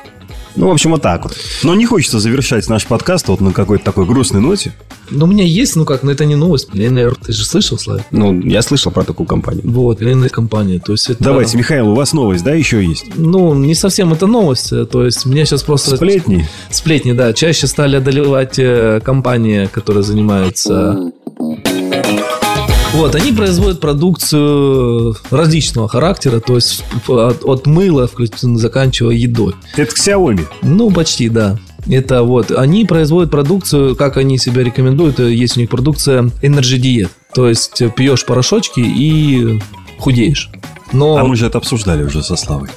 Ну, 0.56 0.68
в 0.68 0.70
общем, 0.70 0.92
вот 0.92 1.02
так 1.02 1.24
вот. 1.24 1.36
Но 1.62 1.74
не 1.74 1.84
хочется 1.84 2.20
завершать 2.20 2.68
наш 2.68 2.86
подкаст 2.86 3.28
вот 3.28 3.40
на 3.40 3.52
какой-то 3.52 3.84
такой 3.84 4.06
грустной 4.06 4.40
ноте. 4.40 4.72
Ну, 5.10 5.24
у 5.24 5.28
меня 5.28 5.44
есть, 5.44 5.76
ну 5.76 5.84
как, 5.84 6.02
но 6.02 6.12
это 6.12 6.24
не 6.24 6.36
новость. 6.36 6.72
ЛНР, 6.72 7.16
ты 7.16 7.32
же 7.32 7.44
слышал, 7.44 7.78
Славик? 7.78 8.04
Ну, 8.10 8.40
я 8.40 8.62
слышал 8.62 8.92
про 8.92 9.04
такую 9.04 9.26
компанию. 9.26 9.62
Вот, 9.64 10.00
ЛНР 10.00 10.30
компания. 10.30 10.80
То 10.80 10.92
есть 10.92 11.10
это... 11.10 11.22
Давайте, 11.22 11.56
Михаил, 11.58 11.90
у 11.90 11.94
вас 11.94 12.12
новость, 12.12 12.44
да, 12.44 12.52
еще 12.52 12.84
есть? 12.84 13.06
Ну, 13.16 13.54
не 13.54 13.74
совсем 13.74 14.12
это 14.12 14.26
новость. 14.26 14.70
То 14.90 15.04
есть 15.04 15.26
мне 15.26 15.44
сейчас 15.44 15.62
просто... 15.62 15.96
Сплетни. 15.96 16.48
Сплетни, 16.70 17.12
да. 17.12 17.32
Чаще 17.32 17.66
стали 17.66 17.96
одолевать 17.96 18.58
э, 18.58 19.00
компании, 19.04 19.66
которые 19.66 20.04
занимаются... 20.04 21.12
Вот, 22.94 23.16
они 23.16 23.32
производят 23.32 23.80
продукцию 23.80 25.16
различного 25.30 25.88
характера, 25.88 26.38
то 26.38 26.54
есть 26.54 26.84
от, 27.08 27.44
от 27.44 27.66
мыла, 27.66 28.06
включительно 28.06 28.56
заканчивая 28.56 29.16
едой. 29.16 29.54
Это 29.76 29.92
Xiaomi. 29.92 30.46
Ну, 30.62 30.92
почти, 30.92 31.28
да. 31.28 31.58
Это 31.88 32.22
вот, 32.22 32.52
они 32.52 32.84
производят 32.84 33.32
продукцию, 33.32 33.96
как 33.96 34.16
они 34.16 34.38
себя 34.38 34.62
рекомендуют, 34.62 35.18
э, 35.18 35.34
есть 35.34 35.56
у 35.56 35.60
них 35.60 35.70
продукция 35.70 36.22
Energy 36.40 36.80
Diet. 36.80 37.10
То 37.34 37.48
есть 37.48 37.82
э, 37.82 37.90
пьешь 37.90 38.24
порошочки 38.24 38.80
и 38.80 39.60
худеешь. 39.98 40.50
Но... 40.92 41.16
А 41.16 41.24
мы 41.24 41.34
же 41.34 41.46
это 41.46 41.58
обсуждали 41.58 42.04
уже 42.04 42.22
со 42.22 42.36
Славой. 42.36 42.68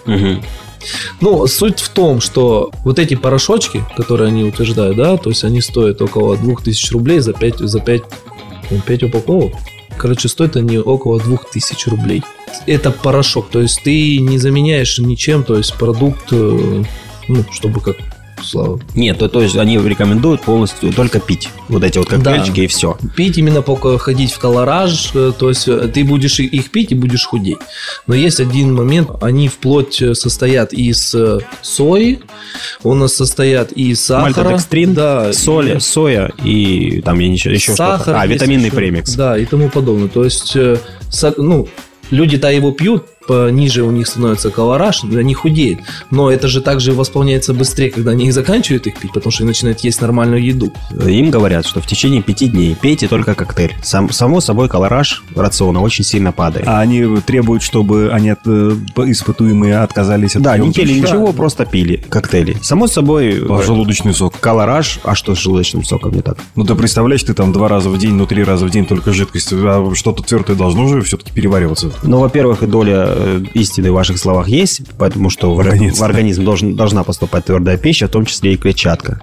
Ну, 1.21 1.45
суть 1.47 1.79
в 1.79 1.89
том, 1.89 2.21
что 2.21 2.71
вот 2.83 2.97
эти 2.97 3.15
порошочки, 3.15 3.83
которые 3.95 4.29
они 4.29 4.43
утверждают, 4.43 4.97
да, 4.97 5.17
то 5.17 5.29
есть 5.29 5.43
они 5.43 5.61
стоят 5.61 6.01
около 6.01 6.37
2000 6.37 6.93
рублей 6.93 7.19
за 7.19 7.33
5, 7.33 7.59
за 7.59 7.79
5, 7.79 8.01
5 8.85 9.03
упаковок. 9.03 9.53
Короче, 9.97 10.27
стоят 10.27 10.55
они 10.55 10.77
около 10.77 11.19
2000 11.19 11.89
рублей. 11.89 12.23
Это 12.65 12.91
порошок, 12.91 13.49
то 13.49 13.61
есть 13.61 13.81
ты 13.83 14.19
не 14.19 14.37
заменяешь 14.37 14.99
ничем, 14.99 15.43
то 15.43 15.57
есть 15.57 15.73
продукт, 15.75 16.31
э, 16.31 16.83
ну, 17.27 17.45
чтобы 17.51 17.81
как 17.81 17.97
Слава. 18.43 18.79
Нет, 18.95 19.17
то, 19.19 19.27
то 19.27 19.41
есть 19.41 19.55
они 19.57 19.77
рекомендуют 19.77 20.41
полностью 20.41 20.93
только 20.93 21.19
пить 21.19 21.49
вот 21.69 21.83
эти 21.83 21.97
вот 21.97 22.07
коктейльчики 22.07 22.55
Да. 22.57 22.61
и 22.63 22.67
все. 22.67 22.97
Пить 23.15 23.37
именно 23.37 23.61
пока 23.61 23.97
ходить 23.97 24.31
в 24.31 24.39
колораж, 24.39 25.11
э, 25.13 25.31
то 25.37 25.49
есть 25.49 25.67
э, 25.67 25.89
ты 25.93 26.03
будешь 26.03 26.39
их 26.39 26.69
пить 26.71 26.91
и 26.91 26.95
будешь 26.95 27.25
худеть. 27.25 27.57
Но 28.05 28.15
есть 28.15 28.39
один 28.39 28.73
момент, 28.73 29.09
они 29.21 29.47
вплоть 29.49 30.01
э, 30.01 30.13
состоят 30.15 30.71
из 30.73 31.15
сои, 31.61 32.19
у 32.83 32.93
нас 32.93 33.15
состоят 33.15 33.71
из 33.71 34.01
сахара. 34.01 34.25
Мальтодекстрин, 34.25 34.93
да, 34.93 35.33
соли, 35.33 35.77
и- 35.77 35.79
соя 35.79 36.31
и 36.43 37.01
там 37.01 37.19
я 37.19 37.31
еще, 37.31 37.51
еще 37.53 37.73
что-то. 37.73 38.19
А, 38.19 38.25
витаминный 38.27 38.67
еще. 38.67 38.75
премикс. 38.75 39.13
Да, 39.15 39.37
и 39.37 39.45
тому 39.45 39.69
подобное. 39.69 40.07
То 40.09 40.23
есть, 40.23 40.55
ну, 41.37 41.67
люди-то 42.11 42.49
его 42.51 42.71
пьют, 42.71 43.05
ниже 43.29 43.83
у 43.83 43.91
них 43.91 44.07
становится 44.07 44.49
колораж, 44.49 45.03
они 45.03 45.33
худеют. 45.33 45.81
Но 46.11 46.31
это 46.31 46.47
же 46.47 46.61
также 46.61 46.93
восполняется 46.93 47.53
быстрее, 47.53 47.91
когда 47.91 48.11
они 48.11 48.31
заканчивают 48.37 48.87
их 48.87 48.99
пить, 48.99 49.11
потому 49.13 49.31
что 49.31 49.43
они 49.43 49.49
начинают 49.49 49.79
есть 49.81 50.01
нормальную 50.01 50.43
еду. 50.43 50.71
Им 51.05 51.29
говорят, 51.29 51.65
что 51.65 51.81
в 51.81 51.87
течение 51.87 52.21
пяти 52.21 52.47
дней 52.47 52.75
пейте 52.79 53.07
только 53.07 53.35
коктейль. 53.35 53.75
Сам, 53.83 54.11
само 54.11 54.41
собой, 54.41 54.69
колораж 54.69 55.23
рациона 55.35 55.81
очень 55.81 56.03
сильно 56.03 56.31
падает. 56.31 56.67
А 56.67 56.79
они 56.79 57.17
требуют, 57.25 57.63
чтобы 57.63 58.09
они 58.11 58.29
от, 58.29 58.39
э, 58.45 58.75
испытуемые 59.05 59.79
отказались 59.79 60.35
от 60.35 60.41
да, 60.41 60.57
не 60.57 60.71
пили 60.71 60.99
ничего, 60.99 61.33
просто 61.33 61.65
пили 61.65 61.97
коктейли. 62.09 62.57
Само 62.61 62.87
собой, 62.87 63.43
А 63.47 63.59
э, 63.59 63.65
желудочный 63.65 64.13
сок. 64.13 64.39
колораж, 64.39 64.99
а 65.03 65.15
что 65.15 65.35
с 65.35 65.39
желудочным 65.39 65.83
соком 65.83 66.13
не 66.13 66.21
так? 66.21 66.37
Ну, 66.55 66.63
ты 66.63 66.75
представляешь, 66.75 67.23
ты 67.23 67.33
там 67.33 67.51
два 67.51 67.67
раза 67.67 67.89
в 67.89 67.97
день, 67.97 68.13
ну, 68.13 68.25
три 68.25 68.43
раза 68.43 68.65
в 68.65 68.69
день 68.69 68.85
только 68.85 69.13
жидкость, 69.13 69.49
а 69.51 69.91
что-то 69.93 70.23
твердое 70.23 70.55
должно 70.55 70.87
же 70.87 71.01
все-таки 71.01 71.31
перевариваться. 71.31 71.91
Ну, 72.03 72.19
во-первых, 72.19 72.67
доля 72.69 73.07
э, 73.17 73.41
истины 73.53 73.91
в 73.91 73.95
ваших 73.95 74.17
словах 74.17 74.47
есть, 74.47 74.81
потому 74.97 75.29
что 75.29 75.53
в, 75.53 75.63
Наконец-то. 75.63 76.01
в 76.01 76.03
организм 76.05 76.45
должен, 76.45 76.75
должна 76.75 77.03
поступать 77.03 77.45
твердая 77.45 77.77
пища, 77.77 78.07
в 78.07 78.11
том 78.11 78.25
числе 78.25 78.53
и 78.53 78.57
клетчатка. 78.57 79.21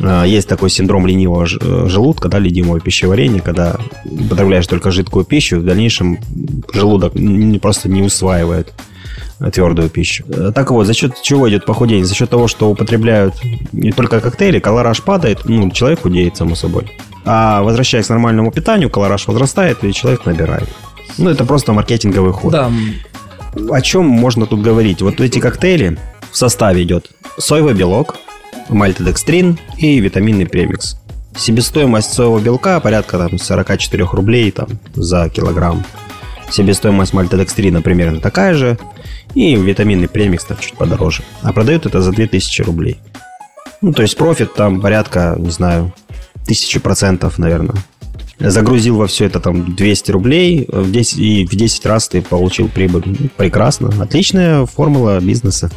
А, 0.00 0.24
Есть 0.24 0.48
такой 0.48 0.70
синдром 0.70 1.06
ленивого 1.06 1.44
э, 1.46 1.86
желудка, 1.88 2.28
да, 2.28 2.38
ленивого 2.38 2.80
пищеварения, 2.80 3.40
когда 3.40 3.76
употребляешь 4.04 4.66
только 4.66 4.90
жидкую 4.90 5.24
пищу, 5.24 5.58
в 5.60 5.64
дальнейшем 5.64 6.18
желудок 6.72 7.12
просто 7.60 7.88
не 7.88 8.02
усваивает 8.02 8.72
э, 9.40 9.50
твердую 9.50 9.88
пищу. 9.90 10.24
Э, 10.28 10.50
Так 10.54 10.70
вот, 10.70 10.86
за 10.86 10.94
счет 10.94 11.12
чего 11.22 11.48
идет 11.48 11.64
похудение? 11.66 12.04
За 12.04 12.14
счет 12.14 12.30
того, 12.30 12.48
что 12.48 12.70
употребляют 12.70 13.34
не 13.72 13.92
только 13.92 14.20
коктейли, 14.20 14.58
колораж 14.58 15.02
падает, 15.02 15.40
ну, 15.44 15.70
человек 15.70 16.00
худеет, 16.02 16.36
само 16.36 16.54
собой. 16.54 16.90
А 17.26 17.62
возвращаясь 17.62 18.06
к 18.06 18.10
нормальному 18.10 18.50
питанию, 18.50 18.90
колораж 18.90 19.26
возрастает, 19.28 19.82
и 19.84 19.92
человек 19.92 20.26
набирает. 20.26 20.68
Ну, 21.16 21.30
это 21.30 21.44
просто 21.44 21.72
маркетинговый 21.72 22.32
ход. 22.32 22.52
Да, 22.52 22.70
О 23.70 23.80
чем 23.80 24.06
можно 24.06 24.46
тут 24.46 24.62
говорить? 24.62 25.02
Вот 25.02 25.20
эти 25.20 25.38
коктейли 25.38 25.98
в 26.30 26.36
составе 26.36 26.82
идет 26.82 27.10
соевый 27.38 27.74
белок, 27.74 28.16
мальтодекстрин 28.68 29.58
и 29.78 30.00
витаминный 30.00 30.46
премикс. 30.46 30.96
Себестоимость 31.36 32.12
соевого 32.12 32.40
белка 32.40 32.80
порядка 32.80 33.18
там, 33.18 33.38
44 33.38 34.04
рублей 34.12 34.50
там, 34.50 34.68
за 34.94 35.28
килограмм. 35.28 35.84
Себестоимость 36.50 37.12
мальтодекстрина 37.12 37.82
примерно 37.82 38.20
такая 38.20 38.54
же. 38.54 38.78
И 39.34 39.56
витаминный 39.56 40.08
премикс 40.08 40.44
там 40.44 40.56
чуть 40.58 40.74
подороже. 40.74 41.22
А 41.42 41.52
продают 41.52 41.86
это 41.86 42.02
за 42.02 42.12
2000 42.12 42.62
рублей. 42.62 42.98
Ну, 43.80 43.92
то 43.92 44.02
есть 44.02 44.16
профит 44.16 44.54
там 44.54 44.80
порядка, 44.80 45.34
не 45.38 45.50
знаю, 45.50 45.92
тысячи 46.46 46.78
процентов, 46.78 47.38
наверное. 47.38 47.76
Загрузил 48.50 48.96
во 48.96 49.06
все 49.06 49.26
это 49.26 49.40
там 49.40 49.74
200 49.74 50.10
рублей 50.10 50.66
в 50.70 50.90
10, 50.90 51.18
и 51.18 51.46
в 51.46 51.54
10 51.54 51.86
раз 51.86 52.08
ты 52.08 52.22
получил 52.22 52.68
прибыль. 52.68 53.02
Ну, 53.06 53.28
Прекрасно. 53.36 53.90
Отличная 54.02 54.66
формула 54.66 55.20
бизнеса. 55.20 55.70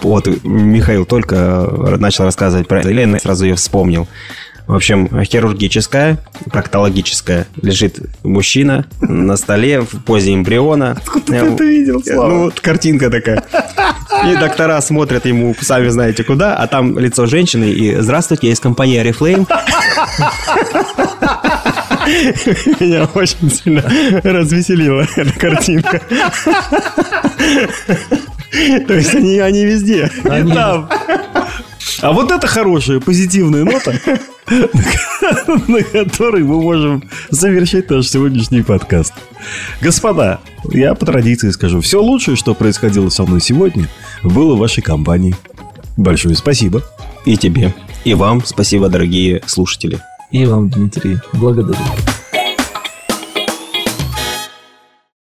Поводу- 0.00 0.36
Михаил 0.44 1.04
только 1.04 1.34
э, 1.36 1.96
начал 1.98 2.24
рассказывать 2.24 2.68
про 2.68 2.80
Елену, 2.82 3.18
сразу 3.18 3.44
ее 3.44 3.56
вспомнил. 3.56 4.06
В 4.66 4.74
общем, 4.74 5.08
хирургическая, 5.24 6.18
проктологическая. 6.50 7.46
Лежит 7.60 7.98
мужчина 8.24 8.86
на 9.02 9.36
столе 9.36 9.80
в 9.82 10.02
позе 10.04 10.32
эмбриона. 10.34 10.92
Откуда 10.92 11.24
ты 11.26 11.34
это 11.36 11.64
видел, 11.64 12.02
Ну, 12.06 12.44
вот 12.44 12.60
картинка 12.60 13.10
такая. 13.10 13.42
И 14.26 14.36
доктора 14.36 14.80
смотрят 14.80 15.26
ему, 15.26 15.54
сами 15.60 15.88
знаете 15.88 16.24
куда, 16.24 16.56
а 16.56 16.66
там 16.66 16.98
лицо 16.98 17.26
женщины 17.26 17.66
и 17.66 17.96
«Здравствуйте, 17.96 18.46
я 18.46 18.52
из 18.54 18.60
компании 18.60 19.02
Oriflame». 19.02 19.46
Меня 22.80 23.08
очень 23.14 23.50
сильно 23.50 23.82
развеселила 24.22 25.06
эта 25.16 25.38
картинка. 25.38 26.00
То 28.86 28.94
есть 28.94 29.14
они, 29.14 29.38
они 29.40 29.64
везде. 29.64 30.10
Они- 30.24 30.50
И 30.50 30.54
там. 30.54 30.88
А 32.00 32.12
вот 32.12 32.30
это 32.30 32.46
хорошая, 32.46 33.00
позитивная 33.00 33.64
нота, 33.64 33.94
на 35.68 35.82
которой 35.82 36.42
мы 36.42 36.60
можем 36.60 37.02
завершить 37.30 37.88
наш 37.90 38.08
сегодняшний 38.08 38.62
подкаст. 38.62 39.14
Господа, 39.80 40.40
я 40.70 40.94
по 40.94 41.06
традиции 41.06 41.50
скажу, 41.50 41.80
все 41.80 42.02
лучшее, 42.02 42.36
что 42.36 42.54
происходило 42.54 43.08
со 43.08 43.24
мной 43.24 43.40
сегодня, 43.40 43.88
было 44.22 44.54
в 44.54 44.58
вашей 44.58 44.82
компании. 44.82 45.34
Большое 45.96 46.34
спасибо. 46.34 46.82
И 47.24 47.36
тебе. 47.36 47.74
И 48.04 48.14
вам 48.14 48.44
спасибо, 48.44 48.88
дорогие 48.88 49.42
слушатели. 49.46 49.98
и 50.30 50.44
вам, 50.44 50.68
Дмитрий, 50.68 51.18
благодарю. 51.32 51.78